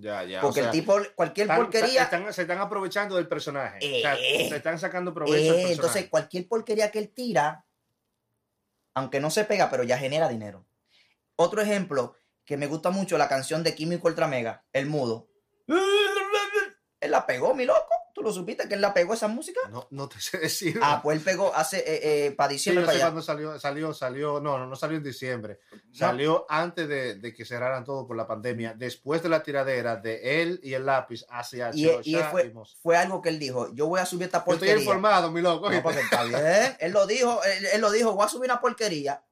Ya, 0.00 0.24
ya. 0.24 0.40
Porque 0.40 0.60
o 0.60 0.62
sea, 0.64 0.72
el 0.72 0.78
tipo, 0.78 0.96
cualquier 1.14 1.44
están- 1.46 1.56
porquería. 1.60 2.02
están- 2.04 2.32
se 2.32 2.42
están 2.42 2.58
aprovechando 2.58 3.16
del 3.16 3.28
personaje. 3.28 3.78
o 3.78 4.00
sea, 4.00 4.14
Eh, 4.16 4.48
se 4.48 4.56
están 4.56 4.78
sacando 4.78 5.12
provecho 5.12 5.34
del 5.36 5.44
Eh, 5.44 5.52
personaje. 5.52 5.72
entonces, 5.74 6.08
cualquier 6.08 6.48
porquería 6.48 6.90
que 6.90 6.98
él 7.00 7.10
tira, 7.10 7.64
aunque 8.94 9.20
no 9.20 9.30
se 9.30 9.44
pega, 9.44 9.68
pero 9.70 9.82
ya 9.84 9.98
genera 9.98 10.28
dinero. 10.28 10.64
Otro 11.36 11.60
ejemplo 11.60 12.16
que 12.44 12.56
me 12.56 12.66
gusta 12.66 12.90
mucho, 12.90 13.18
la 13.18 13.28
canción 13.28 13.62
de 13.62 13.74
Químico 13.74 14.08
Ultra 14.08 14.26
Mega, 14.26 14.64
El 14.72 14.86
Mudo. 14.86 15.28
Él 17.00 17.10
la 17.10 17.26
pegó, 17.26 17.54
mi 17.54 17.64
loco. 17.64 17.94
¿Tú 18.14 18.22
lo 18.22 18.32
supiste 18.32 18.68
que 18.68 18.74
él 18.74 18.80
la 18.80 18.92
pegó 18.94 19.14
esa 19.14 19.28
música? 19.28 19.60
no, 19.70 19.86
no 19.90 20.08
te 20.08 20.20
sé 20.20 20.38
decir. 20.38 20.78
Ah, 20.82 21.00
pues 21.02 21.18
él 21.18 21.24
pegó 21.24 21.54
hace, 21.54 21.78
eh, 21.78 22.26
eh, 22.26 22.30
para 22.32 22.50
Sí, 22.50 22.54
diciembre, 22.56 22.82
yo 22.82 22.86
para 22.86 22.98
sé 22.98 23.04
cuándo 23.04 23.22
salió, 23.22 23.58
salió, 23.58 23.94
salió, 23.94 24.40
no, 24.40 24.58
no, 24.58 24.66
no 24.66 24.76
salió 24.76 24.96
en 24.96 25.02
diciembre, 25.04 25.60
salió 25.92 26.46
antes 26.48 26.88
de, 26.88 27.14
de 27.16 27.32
que 27.34 27.44
cerraran 27.44 27.84
todo 27.84 28.06
por 28.06 28.16
la 28.16 28.26
pandemia, 28.26 28.74
después 28.74 29.22
de 29.22 29.28
la 29.28 29.42
tiradera 29.42 29.96
de 29.96 30.42
él 30.42 30.60
y 30.62 30.74
el 30.74 30.86
lápiz 30.86 31.24
hacia 31.28 31.70
Y, 31.74 31.88
y 32.04 32.16
fue, 32.30 32.52
fue 32.82 32.96
algo 32.96 33.20
que 33.22 33.28
él 33.30 33.38
dijo, 33.38 33.72
yo 33.74 33.86
voy 33.86 34.00
a 34.00 34.06
subir 34.06 34.24
esta 34.26 34.38
Yo 34.44 34.52
estoy 34.52 34.68
porquería. 34.68 34.76
informado, 34.84 35.30
mi 35.30 35.40
loco. 35.40 35.68
No, 35.70 35.76
¿oíste? 35.76 35.82
porque 35.82 36.00
está 36.00 36.24
bien. 36.24 36.40
Él 36.80 36.92
lo 36.92 37.06
dijo, 37.06 37.42
él, 37.44 37.66
él 37.72 37.80
lo 37.80 37.90
dijo, 37.90 38.14
voy 38.14 38.24
a 38.24 38.28
subir 38.28 38.50
una 38.50 38.60
porquería. 38.60 39.24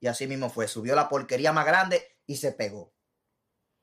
Y 0.00 0.06
así 0.06 0.26
mismo 0.26 0.50
fue, 0.50 0.68
subió 0.68 0.94
la 0.94 1.08
porquería 1.08 1.52
más 1.52 1.64
grande 1.64 2.16
y 2.26 2.36
se 2.36 2.52
pegó. 2.52 2.92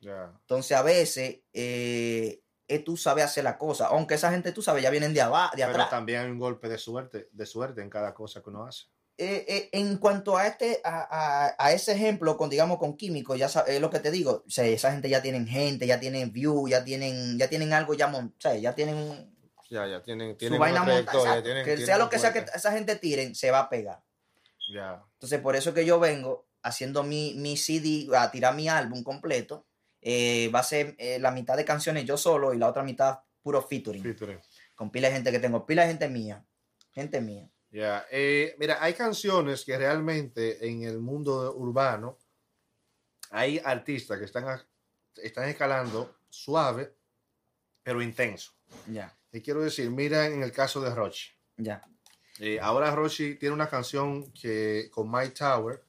Entonces 0.01 0.75
a 0.75 0.81
veces 0.81 1.41
eh, 1.53 2.40
tú 2.79 2.97
sabes 2.97 3.23
hacer 3.25 3.43
la 3.43 3.57
cosa, 3.57 3.87
aunque 3.87 4.15
esa 4.15 4.31
gente 4.31 4.51
tú 4.51 4.61
sabes 4.61 4.83
ya 4.83 4.89
vienen 4.89 5.13
de 5.13 5.21
abajo, 5.21 5.55
de 5.55 5.63
Pero 5.63 5.71
atrás. 5.75 5.89
también 5.89 6.21
hay 6.21 6.29
un 6.31 6.39
golpe 6.39 6.69
de 6.69 6.77
suerte, 6.77 7.29
de 7.31 7.45
suerte 7.45 7.81
en 7.81 7.89
cada 7.89 8.13
cosa 8.13 8.41
que 8.41 8.49
uno 8.49 8.65
hace. 8.65 8.85
Eh, 9.17 9.45
eh, 9.47 9.69
en 9.73 9.97
cuanto 9.97 10.35
a 10.37 10.47
este, 10.47 10.81
a, 10.83 11.07
a- 11.49 11.55
a 11.59 11.71
ese 11.73 11.91
ejemplo 11.91 12.37
con 12.37 12.49
digamos 12.49 12.79
con 12.79 12.97
químicos, 12.97 13.37
ya 13.37 13.49
sabes, 13.49 13.75
es 13.75 13.81
lo 13.81 13.89
que 13.91 13.99
te 13.99 14.09
digo, 14.09 14.43
o 14.47 14.49
sea, 14.49 14.65
esa 14.65 14.91
gente 14.91 15.09
ya 15.09 15.21
tienen 15.21 15.45
gente, 15.47 15.85
ya 15.85 15.99
tienen 15.99 16.31
view, 16.31 16.67
ya 16.67 16.83
tienen, 16.83 17.37
ya 17.37 17.47
tienen 17.47 17.71
algo 17.73 17.93
ya, 17.93 18.07
mon- 18.07 18.33
o 18.35 18.41
sea, 18.41 18.55
ya 18.55 18.73
tienen 18.73 19.35
Ya, 19.69 19.85
ya, 19.87 20.01
tienen, 20.01 20.31
su 20.31 20.37
tienen 20.37 20.59
vaina 20.59 20.81
una 20.81 20.93
montada, 20.93 21.11
trayectoria, 21.11 21.31
exacto, 21.33 21.43
tienen- 21.43 21.63
que 21.65 21.69
tienen 21.71 21.85
sea 21.85 21.97
lo 21.97 22.09
que 22.09 22.19
sea 22.19 22.33
que 22.33 22.45
esa 22.55 22.71
gente 22.71 22.95
tiren, 22.95 23.35
se 23.35 23.51
va 23.51 23.59
a 23.59 23.69
pegar. 23.69 24.01
Ya. 24.73 25.03
Entonces, 25.13 25.39
por 25.39 25.55
eso 25.55 25.73
que 25.73 25.85
yo 25.85 25.99
vengo 25.99 26.47
haciendo 26.63 27.03
mi, 27.03 27.33
mi 27.35 27.57
CD, 27.57 28.07
a 28.15 28.31
tirar 28.31 28.55
mi 28.55 28.69
álbum 28.69 29.03
completo. 29.03 29.65
Eh, 30.01 30.49
va 30.53 30.59
a 30.59 30.63
ser 30.63 30.95
eh, 30.97 31.19
la 31.19 31.31
mitad 31.31 31.55
de 31.55 31.65
canciones 31.65 32.05
yo 32.05 32.17
solo 32.17 32.53
y 32.53 32.57
la 32.57 32.67
otra 32.67 32.83
mitad 32.83 33.19
puro 33.41 33.61
featuring. 33.61 34.03
Featuring. 34.03 34.39
Con 34.75 34.91
pila 34.91 35.07
de 35.09 35.15
gente 35.15 35.31
que 35.31 35.39
tengo, 35.39 35.65
pila 35.65 35.83
de 35.83 35.89
gente 35.89 36.09
mía. 36.09 36.43
Gente 36.91 37.21
mía. 37.21 37.49
Ya, 37.69 38.05
eh, 38.11 38.55
mira, 38.59 38.83
hay 38.83 38.93
canciones 38.93 39.63
que 39.63 39.77
realmente 39.77 40.67
en 40.67 40.83
el 40.83 40.99
mundo 40.99 41.55
urbano 41.55 42.17
hay 43.29 43.61
artistas 43.63 44.19
que 44.19 44.25
están, 44.25 44.61
están 45.15 45.47
escalando 45.47 46.17
suave, 46.29 46.93
pero 47.83 48.01
intenso. 48.01 48.51
Ya, 48.87 49.15
Y 49.31 49.41
quiero 49.41 49.61
decir, 49.61 49.89
mira 49.89 50.27
en 50.27 50.43
el 50.43 50.51
caso 50.51 50.81
de 50.81 50.93
Rochi. 50.93 51.31
ya. 51.57 51.81
Eh, 52.39 52.59
ahora 52.59 52.89
Rochi 52.95 53.35
tiene 53.35 53.53
una 53.53 53.69
canción 53.69 54.31
que 54.31 54.89
con 54.91 55.11
Mike 55.11 55.35
Tower, 55.35 55.83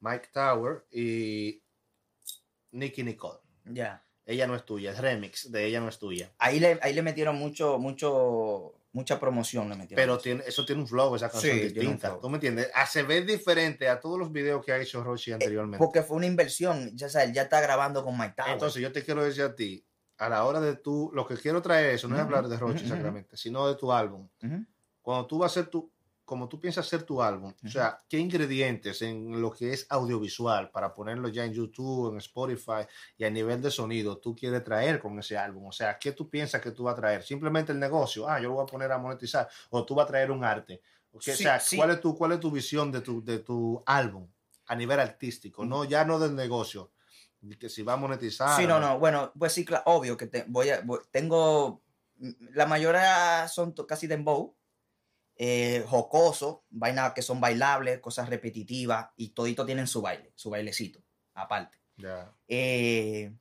Mike 0.00 0.30
Tower 0.32 0.84
y 0.90 1.62
Nicky 2.72 3.02
Nicole. 3.02 3.38
Ya. 3.64 4.02
Ella 4.24 4.46
no 4.48 4.56
es 4.56 4.64
tuya, 4.64 4.90
es 4.90 4.98
remix 4.98 5.52
de 5.52 5.66
Ella 5.66 5.80
no 5.80 5.88
es 5.88 5.98
tuya. 5.98 6.32
Ahí 6.38 6.58
le, 6.58 6.78
ahí 6.82 6.92
le 6.92 7.02
metieron 7.02 7.36
mucho, 7.36 7.78
mucho, 7.78 8.74
mucha 8.92 9.20
promoción. 9.20 9.68
Le 9.68 9.76
metieron. 9.76 10.02
Pero 10.02 10.18
tiene, 10.18 10.42
eso 10.46 10.66
tiene 10.66 10.82
un 10.82 10.88
flow, 10.88 11.14
esa 11.14 11.30
canción 11.30 11.54
Sí, 11.56 11.62
distinta. 11.68 12.08
flow. 12.08 12.20
¿Tú 12.20 12.28
me 12.28 12.36
entiendes? 12.38 12.68
Ah, 12.74 12.86
se 12.86 13.04
ve 13.04 13.22
diferente 13.22 13.88
a 13.88 14.00
todos 14.00 14.18
los 14.18 14.32
videos 14.32 14.64
que 14.64 14.72
ha 14.72 14.78
hecho 14.78 15.04
Rochi 15.04 15.30
anteriormente. 15.30 15.78
Porque 15.78 16.02
fue 16.02 16.16
una 16.16 16.26
inversión. 16.26 16.90
Ya 16.96 17.08
sabes, 17.08 17.32
ya 17.32 17.42
está 17.42 17.60
grabando 17.60 18.04
con 18.04 18.18
Mike 18.18 18.34
Tower. 18.36 18.52
Entonces 18.52 18.82
yo 18.82 18.90
te 18.90 19.04
quiero 19.04 19.22
decir 19.22 19.44
a 19.44 19.54
ti, 19.54 19.86
a 20.18 20.28
la 20.28 20.44
hora 20.44 20.60
de 20.60 20.74
tú, 20.74 21.10
lo 21.14 21.24
que 21.24 21.36
quiero 21.36 21.62
traer 21.62 21.90
eso, 21.94 22.08
no 22.08 22.16
es 22.16 22.22
hablar 22.22 22.48
de 22.48 22.56
Rochi 22.56 22.82
exactamente, 22.82 23.36
sino 23.36 23.68
de 23.68 23.76
tu 23.76 23.92
álbum. 23.92 24.28
Cuando 25.02 25.26
tú 25.28 25.38
vas 25.38 25.56
a 25.56 25.60
hacer 25.60 25.70
tu, 25.70 25.92
como 26.26 26.48
tú 26.48 26.60
piensas 26.60 26.86
hacer 26.86 27.04
tu 27.04 27.22
álbum, 27.22 27.54
o 27.64 27.68
sea, 27.68 28.02
¿qué 28.08 28.18
ingredientes 28.18 29.00
en 29.00 29.40
lo 29.40 29.50
que 29.52 29.72
es 29.72 29.86
audiovisual 29.88 30.70
para 30.70 30.92
ponerlo 30.92 31.28
ya 31.28 31.44
en 31.46 31.52
YouTube, 31.54 32.10
en 32.12 32.18
Spotify 32.18 32.82
y 33.16 33.24
a 33.24 33.30
nivel 33.30 33.62
de 33.62 33.70
sonido 33.70 34.18
tú 34.18 34.34
quieres 34.36 34.62
traer 34.64 34.98
con 35.00 35.18
ese 35.18 35.38
álbum? 35.38 35.66
O 35.66 35.72
sea, 35.72 35.98
¿qué 35.98 36.12
tú 36.12 36.28
piensas 36.28 36.60
que 36.60 36.72
tú 36.72 36.82
vas 36.84 36.92
a 36.92 37.00
traer? 37.00 37.22
Simplemente 37.22 37.72
el 37.72 37.78
negocio, 37.78 38.28
ah, 38.28 38.38
yo 38.40 38.48
lo 38.48 38.56
voy 38.56 38.64
a 38.64 38.66
poner 38.66 38.92
a 38.92 38.98
monetizar, 38.98 39.48
o 39.70 39.86
tú 39.86 39.94
vas 39.94 40.04
a 40.04 40.08
traer 40.08 40.30
un 40.30 40.44
arte. 40.44 40.82
O 41.12 41.20
Sí, 41.20 41.32
sea, 41.32 41.58
sí. 41.60 41.76
¿cuál, 41.78 41.92
es 41.92 42.00
tu, 42.00 42.14
¿cuál 42.14 42.32
es 42.32 42.40
tu 42.40 42.50
visión 42.50 42.92
de 42.92 43.00
tu, 43.00 43.24
de 43.24 43.38
tu 43.38 43.82
álbum 43.86 44.28
a 44.66 44.74
nivel 44.74 45.00
artístico? 45.00 45.64
No, 45.64 45.84
ya 45.84 46.04
no 46.04 46.18
del 46.18 46.34
negocio. 46.34 46.90
de 47.40 47.56
Que 47.56 47.68
si 47.68 47.82
va 47.82 47.92
a 47.92 47.96
monetizar. 47.96 48.60
Sí, 48.60 48.66
no, 48.66 48.76
o- 48.76 48.80
no. 48.80 48.98
Bueno, 48.98 49.32
pues 49.38 49.52
sí, 49.52 49.64
cla- 49.64 49.82
obvio 49.86 50.16
que 50.16 50.26
te, 50.26 50.44
voy 50.48 50.70
a, 50.70 50.80
voy- 50.80 51.00
tengo, 51.12 51.82
la 52.54 52.66
mayoría 52.66 53.46
son 53.48 53.72
casi 53.86 54.06
dembow, 54.06 54.55
eh, 55.36 55.84
jocoso, 55.86 56.64
vainas 56.70 57.12
que 57.12 57.22
son 57.22 57.40
bailables, 57.40 58.00
cosas 58.00 58.28
repetitivas 58.28 59.08
y 59.16 59.28
todito 59.30 59.64
tienen 59.66 59.86
su 59.86 60.02
baile, 60.02 60.32
su 60.34 60.50
bailecito, 60.50 61.00
aparte. 61.34 61.78
Ya. 61.96 62.32
Eh, 62.48 63.32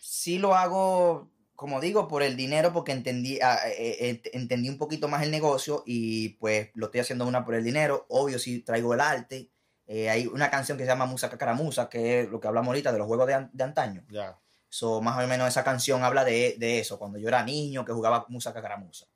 sí 0.00 0.38
lo 0.38 0.54
hago, 0.54 1.30
como 1.54 1.80
digo, 1.80 2.08
por 2.08 2.22
el 2.22 2.36
dinero, 2.36 2.72
porque 2.72 2.92
entendí, 2.92 3.38
ah, 3.42 3.58
eh, 3.68 3.96
eh, 4.00 4.22
entendí 4.32 4.68
un 4.68 4.78
poquito 4.78 5.08
más 5.08 5.22
el 5.22 5.30
negocio 5.30 5.82
y 5.86 6.30
pues 6.30 6.70
lo 6.74 6.86
estoy 6.86 7.00
haciendo 7.00 7.26
una 7.26 7.44
por 7.44 7.54
el 7.54 7.64
dinero. 7.64 8.06
Obvio, 8.08 8.38
sí 8.38 8.60
traigo 8.60 8.94
el 8.94 9.00
arte. 9.00 9.50
Eh, 9.86 10.08
hay 10.08 10.26
una 10.26 10.50
canción 10.50 10.78
que 10.78 10.84
se 10.84 10.88
llama 10.90 11.06
Musa 11.06 11.28
Cacaramusa, 11.28 11.88
que 11.88 12.20
es 12.20 12.28
lo 12.30 12.40
que 12.40 12.48
hablamos 12.48 12.68
ahorita 12.68 12.92
de 12.92 12.98
los 12.98 13.06
juegos 13.06 13.26
de, 13.26 13.34
an- 13.34 13.50
de 13.52 13.64
antaño. 13.64 14.04
Ya. 14.08 14.38
So, 14.68 15.00
más 15.02 15.22
o 15.22 15.26
menos 15.26 15.48
esa 15.48 15.64
canción 15.64 16.04
habla 16.04 16.24
de, 16.24 16.54
de 16.58 16.78
eso, 16.78 16.96
cuando 16.98 17.18
yo 17.18 17.26
era 17.28 17.42
niño 17.44 17.84
que 17.84 17.92
jugaba 17.92 18.24
Musa 18.28 18.52
Cacaramusa. 18.54 19.06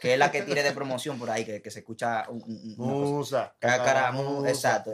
Que 0.00 0.14
es 0.14 0.18
la 0.18 0.30
que 0.30 0.40
tiré 0.42 0.62
de 0.62 0.72
promoción 0.72 1.18
por 1.18 1.30
ahí, 1.30 1.44
que, 1.44 1.60
que 1.60 1.70
se 1.70 1.80
escucha 1.80 2.24
un- 2.28 2.42
un- 2.42 2.74
cosa. 3.18 3.54
Musa. 4.12 4.48
Exacto. 4.48 4.92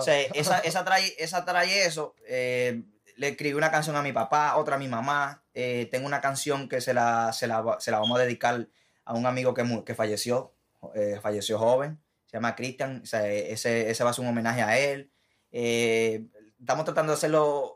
O 0.00 0.02
sea, 0.02 0.20
esa, 0.20 0.58
esa, 0.58 0.84
trae, 0.84 1.14
esa 1.18 1.44
trae 1.44 1.86
eso. 1.86 2.14
eh, 2.28 2.82
le 3.16 3.28
escribí 3.28 3.54
una 3.54 3.70
canción 3.70 3.96
a 3.96 4.02
mi 4.02 4.12
papá, 4.12 4.56
otra 4.56 4.76
a 4.76 4.78
mi 4.78 4.88
mamá. 4.88 5.42
eh, 5.54 5.88
tengo 5.90 6.06
una 6.06 6.20
canción 6.20 6.68
que 6.68 6.82
se 6.82 6.92
la, 6.92 7.32
se 7.32 7.46
la, 7.46 7.62
va- 7.62 7.80
se 7.80 7.90
la 7.90 7.98
vamos 7.98 8.18
a 8.18 8.22
dedicar 8.22 8.68
a 9.06 9.14
un 9.14 9.24
amigo 9.24 9.54
que, 9.54 9.64
que 9.86 9.94
falleció, 9.94 10.52
eh, 10.94 11.18
falleció 11.22 11.58
joven. 11.58 11.98
Se 12.26 12.36
llama 12.36 12.54
o 13.02 13.06
sea, 13.06 13.26
ese, 13.26 13.88
ese 13.90 14.04
va 14.04 14.10
a 14.10 14.12
ser 14.12 14.22
un 14.24 14.30
homenaje 14.30 14.60
a 14.62 14.78
él. 14.78 15.10
Estamos 16.60 16.84
tratando 16.84 17.12
de 17.12 17.16
hacerlo, 17.16 17.75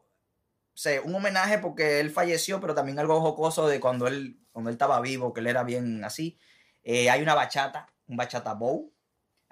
sea, 0.80 1.00
un 1.02 1.14
homenaje 1.14 1.58
porque 1.58 2.00
él 2.00 2.10
falleció, 2.10 2.60
pero 2.60 2.74
también 2.74 2.98
algo 2.98 3.20
jocoso 3.20 3.68
de 3.68 3.80
cuando 3.80 4.06
él, 4.06 4.38
cuando 4.52 4.70
él 4.70 4.74
estaba 4.74 5.00
vivo, 5.00 5.32
que 5.32 5.40
él 5.40 5.46
era 5.46 5.62
bien 5.62 6.02
así. 6.04 6.38
Eh, 6.82 7.10
hay 7.10 7.22
una 7.22 7.34
bachata, 7.34 7.92
un 8.06 8.16
bachata 8.16 8.54
bow. 8.54 8.92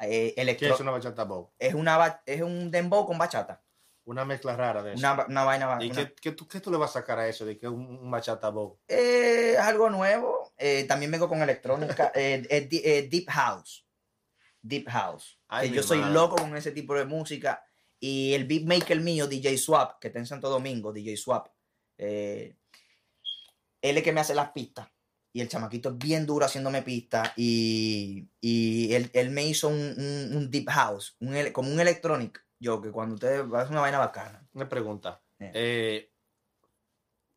eh, 0.01 0.33
¿Qué 0.35 0.41
electro- 0.43 0.75
es 0.75 0.81
una 0.81 0.93
bachata 0.93 1.25
bow? 1.25 1.51
es 1.59 1.75
una 1.75 2.23
es 2.25 2.41
un 2.41 2.71
dembow 2.71 3.05
con 3.07 3.19
bachata. 3.19 3.63
Una 4.05 4.25
mezcla 4.25 4.57
rara 4.57 4.83
de 4.83 4.95
eso. 4.95 4.99
Una, 5.01 5.27
una 5.27 5.45
vaina. 5.45 5.77
¿Y 5.81 5.91
una- 5.91 5.95
qué, 6.07 6.15
qué 6.15 6.33
tú, 6.33 6.49
qué 6.49 6.61
tú 6.61 6.71
le 6.71 6.79
vas 6.79 6.91
a 6.91 7.01
sacar 7.01 7.19
a 7.19 7.29
eso 7.29 7.45
de 7.45 7.59
que 7.59 7.67
es 7.67 7.73
un, 7.73 7.85
un 7.85 8.11
bachata 8.11 8.49
bow? 8.49 8.79
Eh, 8.89 9.53
es 9.55 9.59
algo 9.59 9.91
nuevo. 9.91 10.53
Eh, 10.57 10.85
también 10.85 11.11
vengo 11.11 11.29
con 11.29 11.43
electrónica. 11.43 12.11
eh, 12.15 12.47
eh, 12.51 13.09
deep 13.11 13.29
House. 13.29 13.85
Deep 14.63 14.89
House. 14.89 15.39
Ay, 15.49 15.69
Que 15.71 15.77
yo 15.77 15.83
soy 15.83 15.99
madre. 15.99 16.15
loco 16.15 16.37
con 16.37 16.57
ese 16.57 16.73
tipo 16.73 16.95
de 16.95 17.05
música. 17.05 17.65
Y 18.01 18.33
el 18.35 18.45
beatmaker 18.47 19.01
mío, 19.01 19.27
DJ 19.27 19.59
Swap, 19.59 19.99
que 20.01 20.09
está 20.09 20.19
en 20.21 20.27
Santo 20.27 20.49
Domingo, 20.49 20.93
DJ 20.93 21.17
Swap. 21.17 21.49
eh, 21.99 22.57
él 23.83 23.91
es 23.93 23.97
el 23.99 24.03
que 24.03 24.13
me 24.13 24.21
hace 24.21 24.35
las 24.35 24.51
pistas. 24.51 24.89
Y 25.33 25.41
el 25.41 25.49
chamaquito 25.49 25.91
es 25.91 25.99
bien 25.99 26.27
duro 26.27 26.45
haciéndome 26.47 26.83
pistas. 26.83 27.33
Y, 27.37 28.29
y 28.41 28.93
él, 28.95 29.11
él 29.13 29.31
me 29.31 29.47
hizo 29.47 29.69
un, 29.69 29.77
un- 29.77 30.37
un 30.37 30.51
deep 30.51 30.69
house, 30.71 31.17
un 31.21 31.35
como 31.53 31.71
un 31.73 31.79
electronic. 31.81 32.45
Yo, 32.59 32.81
que 32.83 32.91
cuando 32.91 33.15
ustedes 33.15 33.41
es 33.41 33.71
una 33.71 33.81
vaina 33.81 33.99
bacana. 33.99 34.49
Una 34.53 34.69
pregunta. 34.69 35.23
Eh. 35.39 35.51
Eh, 35.55 36.08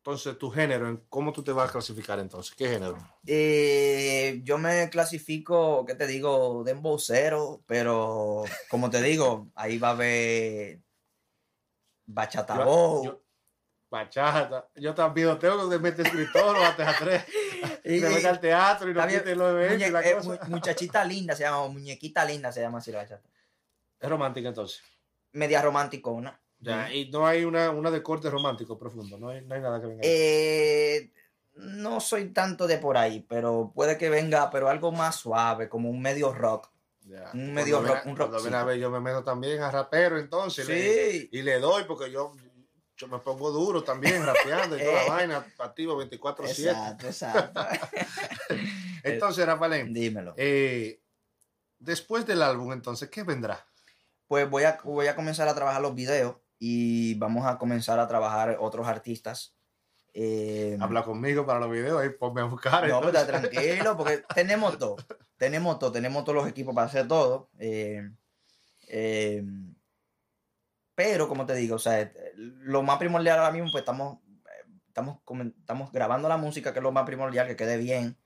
entonces, 0.02 0.36
tu 0.36 0.50
género, 0.50 0.88
¿en 0.88 0.96
¿cómo 1.08 1.32
tú 1.32 1.44
te 1.44 1.52
vas 1.52 1.68
a 1.68 1.72
clasificar 1.72 2.18
entonces? 2.18 2.52
¿Qué 2.56 2.68
género? 2.68 2.98
Eh, 3.24 4.40
yo 4.42 4.58
me 4.58 4.90
clasifico, 4.90 5.86
¿qué 5.86 5.94
te 5.94 6.08
digo? 6.08 6.64
Dembow 6.64 6.98
cero, 6.98 7.62
pero 7.66 8.42
como 8.68 8.90
te 8.90 9.00
digo, 9.00 9.52
ahí 9.54 9.78
va 9.78 9.90
a 9.90 9.92
haber 9.92 10.80
bachata 12.04 12.56
Yo- 12.64 13.22
Bachata. 13.88 14.68
Yo 14.74 14.92
también 14.92 15.38
tengo 15.38 15.70
que 15.70 15.78
meter 15.78 16.04
escritor 16.04 16.56
o 16.56 16.64
a 16.64 16.74
tres. 16.74 17.24
Y, 17.84 18.00
se 18.00 18.08
mete 18.08 18.26
al 18.26 18.40
teatro 18.40 18.90
y 18.90 18.94
no 18.94 19.06
quite 19.06 19.36
los 19.36 19.52
eventos 19.52 19.78
muñe, 19.78 19.88
y 19.88 19.90
la 19.92 20.02
eh, 20.02 20.14
cosa. 20.14 20.40
muchachita 20.48 21.04
linda 21.04 21.36
se 21.36 21.44
llama, 21.44 21.60
o 21.62 21.68
muñequita 21.68 22.24
linda 22.24 22.50
se 22.50 22.60
llama 22.60 22.78
así 22.78 22.90
la 22.90 22.98
bachata. 22.98 23.28
Es 24.00 24.10
romántica 24.10 24.48
entonces. 24.48 24.82
Media 25.30 25.62
romanticona. 25.62 26.41
Ya, 26.62 26.92
y 26.94 27.10
no 27.10 27.26
hay 27.26 27.44
una, 27.44 27.70
una 27.70 27.90
de 27.90 28.02
corte 28.02 28.30
romántico 28.30 28.78
profundo, 28.78 29.18
no 29.18 29.28
hay, 29.30 29.44
no 29.44 29.54
hay 29.54 29.60
nada 29.60 29.80
que 29.80 29.86
venga. 29.88 30.00
Eh, 30.04 31.12
no 31.56 32.00
soy 32.00 32.30
tanto 32.30 32.66
de 32.66 32.78
por 32.78 32.96
ahí, 32.96 33.20
pero 33.28 33.72
puede 33.74 33.98
que 33.98 34.08
venga, 34.08 34.48
pero 34.50 34.68
algo 34.68 34.92
más 34.92 35.16
suave, 35.16 35.68
como 35.68 35.90
un 35.90 36.00
medio 36.00 36.32
rock. 36.32 36.70
Ya. 37.04 37.24
un 37.34 37.52
Cuando 37.52 37.52
medio 37.52 37.80
rock- 37.82 38.06
un 38.06 38.16
cuando 38.16 38.36
a 38.36 38.38
rockcito. 38.38 38.64
ver, 38.66 38.78
yo 38.78 38.90
me 38.92 39.00
meto 39.00 39.24
también 39.24 39.60
a 39.60 39.70
rapero 39.72 40.18
entonces. 40.18 40.66
le- 40.68 41.10
Sí. 41.12 41.28
y 41.32 41.42
le 41.42 41.58
doy 41.58 41.82
porque 41.84 42.10
yo, 42.12 42.32
yo 42.96 43.08
me 43.08 43.18
pongo 43.18 43.50
duro 43.50 43.82
también 43.82 44.24
rapeando 44.24 44.76
y 44.76 44.80
toda 44.80 44.92
la 44.92 45.02
Eh. 45.06 45.08
vaina, 45.08 45.46
activo 45.58 45.96
24-7. 46.00 46.48
Exacto, 46.70 47.06
exacto. 47.08 47.60
Entonces, 49.02 49.44
Rafael, 49.46 49.92
Dímelo. 49.92 50.34
eh, 50.36 51.00
después 51.78 52.24
del 52.26 52.42
álbum, 52.42 52.72
entonces, 52.72 53.08
¿qué 53.10 53.24
vendrá? 53.24 53.66
Pues 54.28 54.48
voy 54.48 54.62
a, 54.64 54.78
voy 54.84 55.08
a 55.08 55.16
comenzar 55.16 55.48
a 55.48 55.54
trabajar 55.54 55.82
los 55.82 55.94
videos 55.94 56.36
y 56.64 57.14
vamos 57.14 57.44
a 57.44 57.58
comenzar 57.58 57.98
a 57.98 58.06
trabajar 58.06 58.56
otros 58.60 58.86
artistas. 58.86 59.56
Eh, 60.14 60.78
Habla 60.80 61.02
conmigo 61.02 61.44
para 61.44 61.58
los 61.58 61.68
videos, 61.68 62.00
ahí 62.00 62.10
ponme 62.10 62.40
a 62.40 62.44
buscar. 62.44 62.88
No, 62.88 63.04
está 63.04 63.26
tranquilo, 63.26 63.96
porque 63.96 64.22
tenemos 64.32 64.78
todo. 64.78 64.94
Tenemos 65.36 65.80
todo, 65.80 65.90
tenemos 65.90 66.22
todos 66.22 66.36
los 66.36 66.46
equipos 66.48 66.72
para 66.72 66.86
hacer 66.86 67.08
todo. 67.08 67.50
eh, 67.58 68.08
eh, 68.86 69.42
pero, 70.94 71.26
como 71.26 71.46
te 71.46 71.56
digo, 71.56 71.74
o 71.74 71.80
sea, 71.80 72.12
lo 72.36 72.84
más 72.84 72.98
primordial 72.98 73.40
ahora 73.40 73.50
mismo, 73.50 73.68
pues 73.72 73.82
estamos, 73.82 74.20
estamos, 74.86 75.18
estamos 75.58 75.90
grabando 75.90 76.28
la 76.28 76.36
música, 76.36 76.72
que 76.72 76.78
es 76.78 76.82
lo 76.84 76.92
más 76.92 77.06
primordial, 77.06 77.48
que 77.48 77.56
quede 77.56 77.76
bien. 77.76 78.16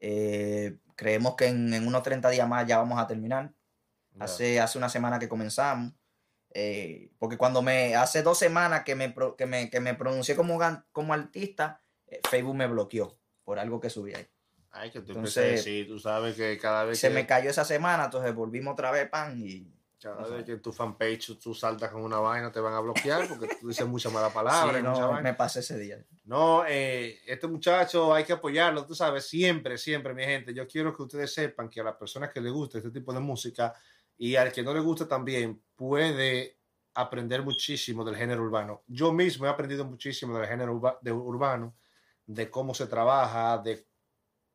Eh, 0.00 0.78
creemos 0.96 1.36
que 1.36 1.46
en, 1.46 1.72
en 1.72 1.86
unos 1.86 2.02
30 2.02 2.28
días 2.30 2.48
más 2.48 2.66
ya 2.66 2.78
vamos 2.78 2.98
a 2.98 3.06
terminar. 3.06 3.52
Hace, 4.18 4.58
hace 4.58 4.78
una 4.78 4.88
semana 4.88 5.20
que 5.20 5.28
comenzamos. 5.28 5.92
Eh, 6.56 7.10
porque 7.18 7.36
cuando 7.36 7.62
me, 7.62 7.96
hace 7.96 8.22
dos 8.22 8.38
semanas 8.38 8.84
que 8.84 8.94
me, 8.94 9.12
que 9.36 9.44
me, 9.44 9.68
que 9.68 9.80
me 9.80 9.94
pronuncié 9.94 10.36
como, 10.36 10.58
como 10.92 11.12
artista, 11.12 11.82
eh, 12.06 12.20
Facebook 12.30 12.54
me 12.54 12.68
bloqueó 12.68 13.18
por 13.42 13.58
algo 13.58 13.80
que 13.80 13.90
subí 13.90 14.14
ahí. 14.14 14.26
Ay, 14.70 14.90
que 14.90 15.00
tú 15.00 15.12
Entonces, 15.12 15.64
decir, 15.64 15.88
tú 15.88 15.98
sabes 15.98 16.36
que 16.36 16.56
cada 16.58 16.84
vez 16.84 16.98
Se 16.98 17.08
que, 17.08 17.14
me 17.14 17.26
cayó 17.26 17.50
esa 17.50 17.64
semana, 17.64 18.04
entonces 18.04 18.32
volvimos 18.34 18.72
otra 18.72 18.92
vez, 18.92 19.08
pan, 19.08 19.40
y... 19.44 19.68
cada 20.00 20.28
vez 20.28 20.44
que 20.44 20.52
en 20.52 20.62
tu 20.62 20.72
fanpage 20.72 21.38
tú 21.40 21.54
saltas 21.54 21.90
con 21.90 22.02
una 22.02 22.18
vaina, 22.18 22.52
te 22.52 22.60
van 22.60 22.74
a 22.74 22.80
bloquear 22.80 23.26
porque 23.28 23.48
tú 23.60 23.68
dices 23.68 23.86
mucha 23.86 24.10
mala 24.10 24.30
palabra 24.30 24.78
Sí, 24.78 24.82
no, 24.84 24.90
mucha 24.92 25.20
me 25.22 25.34
pasé 25.34 25.58
ese 25.58 25.76
día. 25.76 26.04
No, 26.24 26.64
eh, 26.66 27.20
este 27.26 27.48
muchacho 27.48 28.14
hay 28.14 28.22
que 28.22 28.32
apoyarlo, 28.32 28.86
tú 28.86 28.94
sabes, 28.94 29.26
siempre, 29.26 29.76
siempre, 29.76 30.14
mi 30.14 30.22
gente. 30.22 30.54
Yo 30.54 30.68
quiero 30.68 30.96
que 30.96 31.02
ustedes 31.02 31.34
sepan 31.34 31.68
que 31.68 31.80
a 31.80 31.84
las 31.84 31.96
personas 31.96 32.30
que 32.32 32.40
les 32.40 32.52
gusta 32.52 32.78
este 32.78 32.90
tipo 32.90 33.12
de 33.12 33.20
música 33.20 33.74
y 34.16 34.36
al 34.36 34.52
que 34.52 34.62
no 34.62 34.72
le 34.72 34.80
gusta 34.80 35.08
también 35.08 35.62
puede 35.74 36.58
aprender 36.94 37.42
muchísimo 37.42 38.04
del 38.04 38.16
género 38.16 38.42
urbano. 38.42 38.82
Yo 38.86 39.12
mismo 39.12 39.46
he 39.46 39.48
aprendido 39.48 39.84
muchísimo 39.84 40.38
del 40.38 40.46
género 40.46 40.74
urba- 40.74 40.98
de 41.02 41.12
urbano, 41.12 41.76
de 42.26 42.50
cómo 42.50 42.74
se 42.74 42.86
trabaja, 42.86 43.58
de 43.58 43.86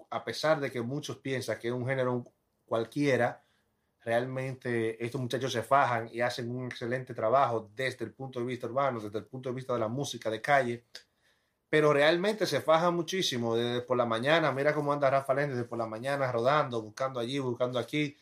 a 0.09 0.23
pesar 0.23 0.59
de 0.59 0.71
que 0.71 0.81
muchos 0.81 1.17
piensan 1.17 1.59
que 1.59 1.67
es 1.67 1.73
un 1.73 1.85
género 1.85 2.23
cualquiera, 2.65 3.43
realmente 4.01 5.03
estos 5.03 5.19
muchachos 5.21 5.51
se 5.51 5.61
fajan 5.61 6.09
y 6.11 6.21
hacen 6.21 6.49
un 6.49 6.65
excelente 6.65 7.13
trabajo 7.13 7.69
desde 7.75 8.05
el 8.05 8.13
punto 8.13 8.39
de 8.39 8.45
vista 8.45 8.67
urbano, 8.67 8.99
desde 8.99 9.19
el 9.19 9.25
punto 9.25 9.49
de 9.49 9.55
vista 9.55 9.73
de 9.73 9.79
la 9.79 9.87
música 9.87 10.29
de 10.29 10.41
calle 10.41 10.85
pero 11.69 11.93
realmente 11.93 12.47
se 12.47 12.61
faja 12.61 12.89
muchísimo 12.89 13.55
desde 13.55 13.81
por 13.81 13.95
la 13.95 14.05
mañana. 14.05 14.51
Mira 14.51 14.73
cómo 14.73 14.91
anda 14.91 15.09
Rafa 15.09 15.33
Lén 15.35 15.51
desde 15.51 15.65
por 15.65 15.77
la 15.77 15.85
mañana 15.85 16.31
rodando, 16.31 16.81
buscando 16.81 17.19
allí, 17.19 17.37
buscando 17.39 17.77
aquí, 17.77 18.17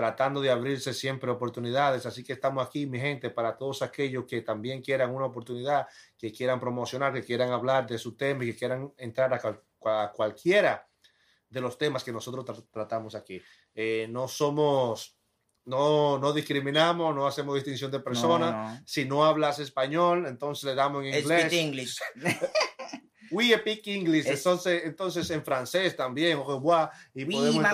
tratando 0.00 0.40
de 0.40 0.50
abrirse 0.50 0.94
siempre 0.94 1.30
oportunidades. 1.30 2.06
Así 2.06 2.24
que 2.24 2.32
estamos 2.32 2.66
aquí, 2.66 2.86
mi 2.86 2.98
gente, 2.98 3.28
para 3.28 3.54
todos 3.58 3.82
aquellos 3.82 4.24
que 4.24 4.40
también 4.40 4.80
quieran 4.80 5.14
una 5.14 5.26
oportunidad, 5.26 5.86
que 6.16 6.32
quieran 6.32 6.58
promocionar, 6.58 7.12
que 7.12 7.22
quieran 7.22 7.50
hablar 7.52 7.86
de 7.86 7.98
su 7.98 8.16
tema 8.16 8.42
y 8.44 8.52
que 8.52 8.56
quieran 8.56 8.92
entrar 8.96 9.30
a, 9.34 9.60
a 10.02 10.10
cualquiera 10.12 10.88
de 11.50 11.60
los 11.60 11.76
temas 11.76 12.02
que 12.02 12.12
nosotros 12.12 12.46
tra- 12.46 12.64
tratamos 12.70 13.14
aquí. 13.14 13.42
Eh, 13.74 14.06
no 14.08 14.26
somos, 14.26 15.18
no, 15.66 16.18
no 16.18 16.32
discriminamos, 16.32 17.14
no 17.14 17.26
hacemos 17.26 17.54
distinción 17.56 17.90
de 17.90 18.00
personas. 18.00 18.52
No, 18.52 18.74
no. 18.76 18.80
Si 18.86 19.04
no 19.04 19.24
hablas 19.26 19.58
español, 19.58 20.24
entonces 20.26 20.64
le 20.64 20.74
damos 20.74 21.04
en 21.04 21.14
inglés. 21.14 21.40
Speak 21.46 21.52
English. 21.52 21.98
We 23.32 23.54
speak 23.56 23.86
English, 23.86 24.26
Es- 24.26 24.38
entonces, 24.38 24.82
entonces 24.84 25.30
en 25.30 25.44
francés 25.44 25.94
también, 25.94 26.38
au 26.38 26.44
revoir, 26.44 26.90
y 27.14 27.24
podemos 27.26 27.64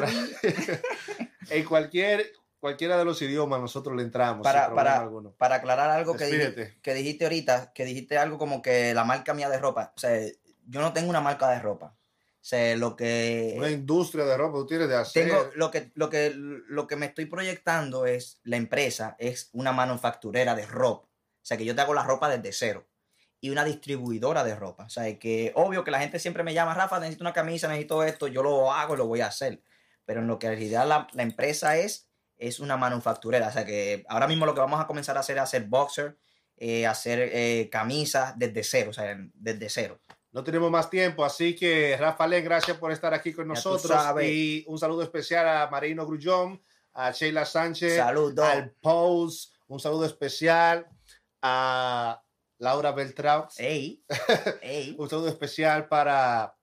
oui. 0.43 0.51
en 1.51 1.65
cualquier, 1.65 2.33
cualquiera 2.59 2.97
de 2.99 3.05
los 3.05 3.21
idiomas 3.23 3.61
nosotros 3.61 3.97
le 3.97 4.03
entramos 4.03 4.43
Para- 4.43 4.75
para-. 4.75 5.09
Para 5.37 5.57
aclarar 5.57 5.91
algo 5.91 6.17
que, 6.17 6.75
que 6.83 6.95
dijiste 6.95 7.25
ahorita, 7.25 7.73
que 7.75 7.85
dijiste 7.85 8.19
algo 8.19 8.39
como 8.39 8.63
que 8.63 8.95
la 8.95 9.05
marca 9.05 9.35
mía 9.35 9.49
de 9.49 9.59
ropa, 9.59 9.93
o 9.97 10.01
sea, 10.01 10.19
yo 10.67 10.81
no 10.81 10.93
tengo 10.93 11.11
una 11.11 11.21
marca 11.21 11.49
de 11.51 11.61
ropa. 11.61 11.95
O 12.47 12.49
sea, 12.49 12.77
lo 12.77 12.95
que... 12.95 13.55
Una 13.59 13.71
industria 13.71 14.25
de 14.25 14.37
ropa 14.37 14.59
tú 14.59 14.67
tienes 14.67 14.89
de 14.89 14.95
hacer. 14.95 15.27
Tengo 15.27 15.51
lo 15.57 15.69
que, 15.73 15.91
lo 15.97 16.09
que 16.09 16.33
lo 16.33 16.87
que 16.87 16.95
me 16.95 17.07
estoy 17.07 17.27
proyectando 17.27 18.07
es 18.07 18.39
la 18.45 18.57
empresa 18.57 19.17
es 19.19 19.51
una 19.53 19.73
manufacturera 19.73 20.55
de 20.55 20.65
ropa. 20.65 21.09
O 21.09 21.43
sea 21.43 21.57
que 21.57 21.65
yo 21.65 21.75
te 21.75 21.81
hago 21.81 21.93
la 21.93 22.05
ropa 22.05 22.29
desde 22.29 22.53
cero. 22.53 22.87
Y 23.41 23.51
una 23.51 23.65
distribuidora 23.65 24.45
de 24.45 24.55
ropa. 24.55 24.85
O 24.85 24.89
sea 24.89 25.19
que 25.19 25.51
obvio 25.57 25.83
que 25.83 25.91
la 25.91 25.99
gente 25.99 26.21
siempre 26.21 26.45
me 26.45 26.55
llama, 26.55 26.73
Rafa, 26.73 27.01
necesito 27.01 27.25
una 27.25 27.33
camisa, 27.33 27.67
necesito 27.67 28.05
esto, 28.05 28.29
yo 28.29 28.45
lo 28.45 28.73
hago 28.73 28.95
y 28.95 28.99
lo 28.99 29.09
voy 29.09 29.23
a 29.23 29.27
hacer. 29.27 29.61
Pero 30.07 30.21
en 30.21 30.29
lo 30.29 30.39
que 30.39 30.47
en 30.47 30.53
realidad 30.55 30.87
la, 30.87 31.07
la 31.13 31.23
empresa 31.23 31.77
es, 31.77 32.09
es 32.39 32.61
una 32.61 32.77
manufacturera. 32.77 33.49
O 33.49 33.53
sea 33.53 33.67
que 33.67 34.05
ahora 34.09 34.27
mismo 34.27 34.47
lo 34.47 34.55
que 34.55 34.61
vamos 34.61 34.81
a 34.81 34.87
comenzar 34.87 35.17
a 35.17 35.21
hacer 35.21 35.37
es 35.37 35.43
hacer 35.43 35.65
boxer, 35.65 36.17
eh, 36.57 36.87
hacer 36.87 37.31
eh, 37.33 37.69
camisas 37.71 38.39
desde 38.39 38.63
cero. 38.63 38.91
O 38.91 38.93
sea, 38.93 39.17
desde 39.35 39.69
cero. 39.69 40.01
No 40.33 40.45
tenemos 40.45 40.71
más 40.71 40.91
tiempo, 40.91 41.25
así 41.25 41.57
que 41.57 41.97
Rafa 41.97 42.27
Len, 42.27 42.45
gracias 42.45 42.77
por 42.77 42.93
estar 42.93 43.15
aquí 43.15 43.33
con 43.33 43.49
nosotros. 43.49 43.91
Y 44.23 44.65
un 44.67 44.79
saludo 44.79 45.03
especial 45.03 45.49
a 45.49 45.71
Marino 45.71 46.07
Grullón, 46.07 46.63
a 46.93 47.11
Sheila 47.11 47.47
Sánchez, 47.47 47.97
Saludos. 47.97 48.45
al 48.45 48.71
Pose, 48.73 49.49
un 49.67 49.81
saludo 49.81 50.05
especial 50.05 50.87
a 51.41 52.23
Laura. 52.59 52.95
Ey, 53.57 54.05
ey. 54.61 54.95
Un 54.99 55.09
saludo 55.09 55.29
especial 55.29 55.89
para 55.89 56.55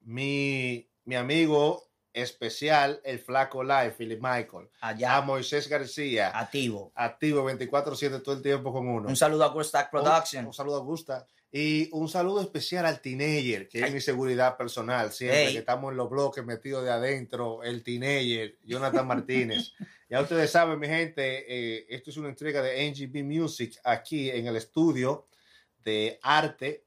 mi, 0.00 0.86
mi 1.04 1.16
amigo 1.16 1.87
especial, 2.22 3.00
el 3.04 3.18
Flaco 3.18 3.62
Live, 3.62 3.94
Philip 3.98 4.20
Michael. 4.20 4.68
A 4.80 4.88
Allá, 4.88 5.20
Moisés 5.20 5.68
García, 5.68 6.30
activo. 6.38 6.92
activo 6.94 7.48
24-7 7.50 8.22
todo 8.22 8.36
el 8.36 8.42
tiempo 8.42 8.72
con 8.72 8.88
uno. 8.88 9.08
Un 9.08 9.16
saludo 9.16 9.44
a 9.44 9.48
Good 9.48 9.64
Stack 9.64 9.90
Production. 9.90 10.42
Un, 10.42 10.48
un 10.48 10.54
saludo 10.54 10.76
a 10.76 10.80
Gusta. 10.80 11.26
Y 11.50 11.88
un 11.92 12.08
saludo 12.08 12.42
especial 12.42 12.84
al 12.84 13.00
teenager, 13.00 13.68
que 13.68 13.80
es 13.80 13.92
mi 13.92 14.00
seguridad 14.02 14.58
personal. 14.58 15.12
Siempre 15.12 15.46
Ey. 15.46 15.52
que 15.54 15.58
estamos 15.60 15.92
en 15.92 15.96
los 15.96 16.10
bloques 16.10 16.44
metidos 16.44 16.84
de 16.84 16.90
adentro, 16.90 17.62
el 17.62 17.82
teenager, 17.82 18.58
Jonathan 18.64 19.06
Martínez. 19.06 19.72
ya 20.10 20.20
ustedes 20.20 20.50
saben, 20.50 20.78
mi 20.78 20.88
gente, 20.88 21.46
eh, 21.48 21.86
esto 21.88 22.10
es 22.10 22.18
una 22.18 22.28
entrega 22.28 22.60
de 22.60 22.90
NGB 22.90 23.24
Music 23.24 23.78
aquí 23.82 24.28
en 24.30 24.46
el 24.46 24.56
estudio 24.56 25.26
de 25.82 26.18
arte 26.22 26.84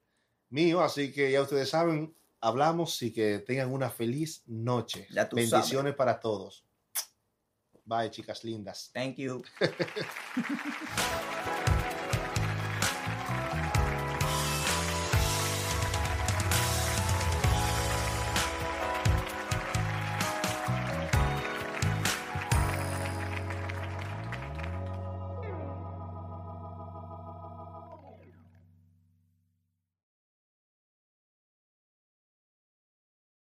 mío. 0.49 0.81
Así 0.81 1.11
que 1.11 1.31
ya 1.31 1.41
ustedes 1.41 1.69
saben, 1.69 2.15
hablamos 2.41 3.01
y 3.01 3.13
que 3.13 3.39
tengan 3.39 3.71
una 3.71 3.89
feliz 3.89 4.43
noche. 4.47 5.07
Ya 5.11 5.29
tú 5.29 5.37
Bendiciones 5.37 5.95
para 5.95 6.19
todos. 6.19 6.65
Bye, 7.85 8.09
chicas 8.09 8.43
lindas. 8.43 8.91
Thank 8.93 9.17
you. 9.17 9.43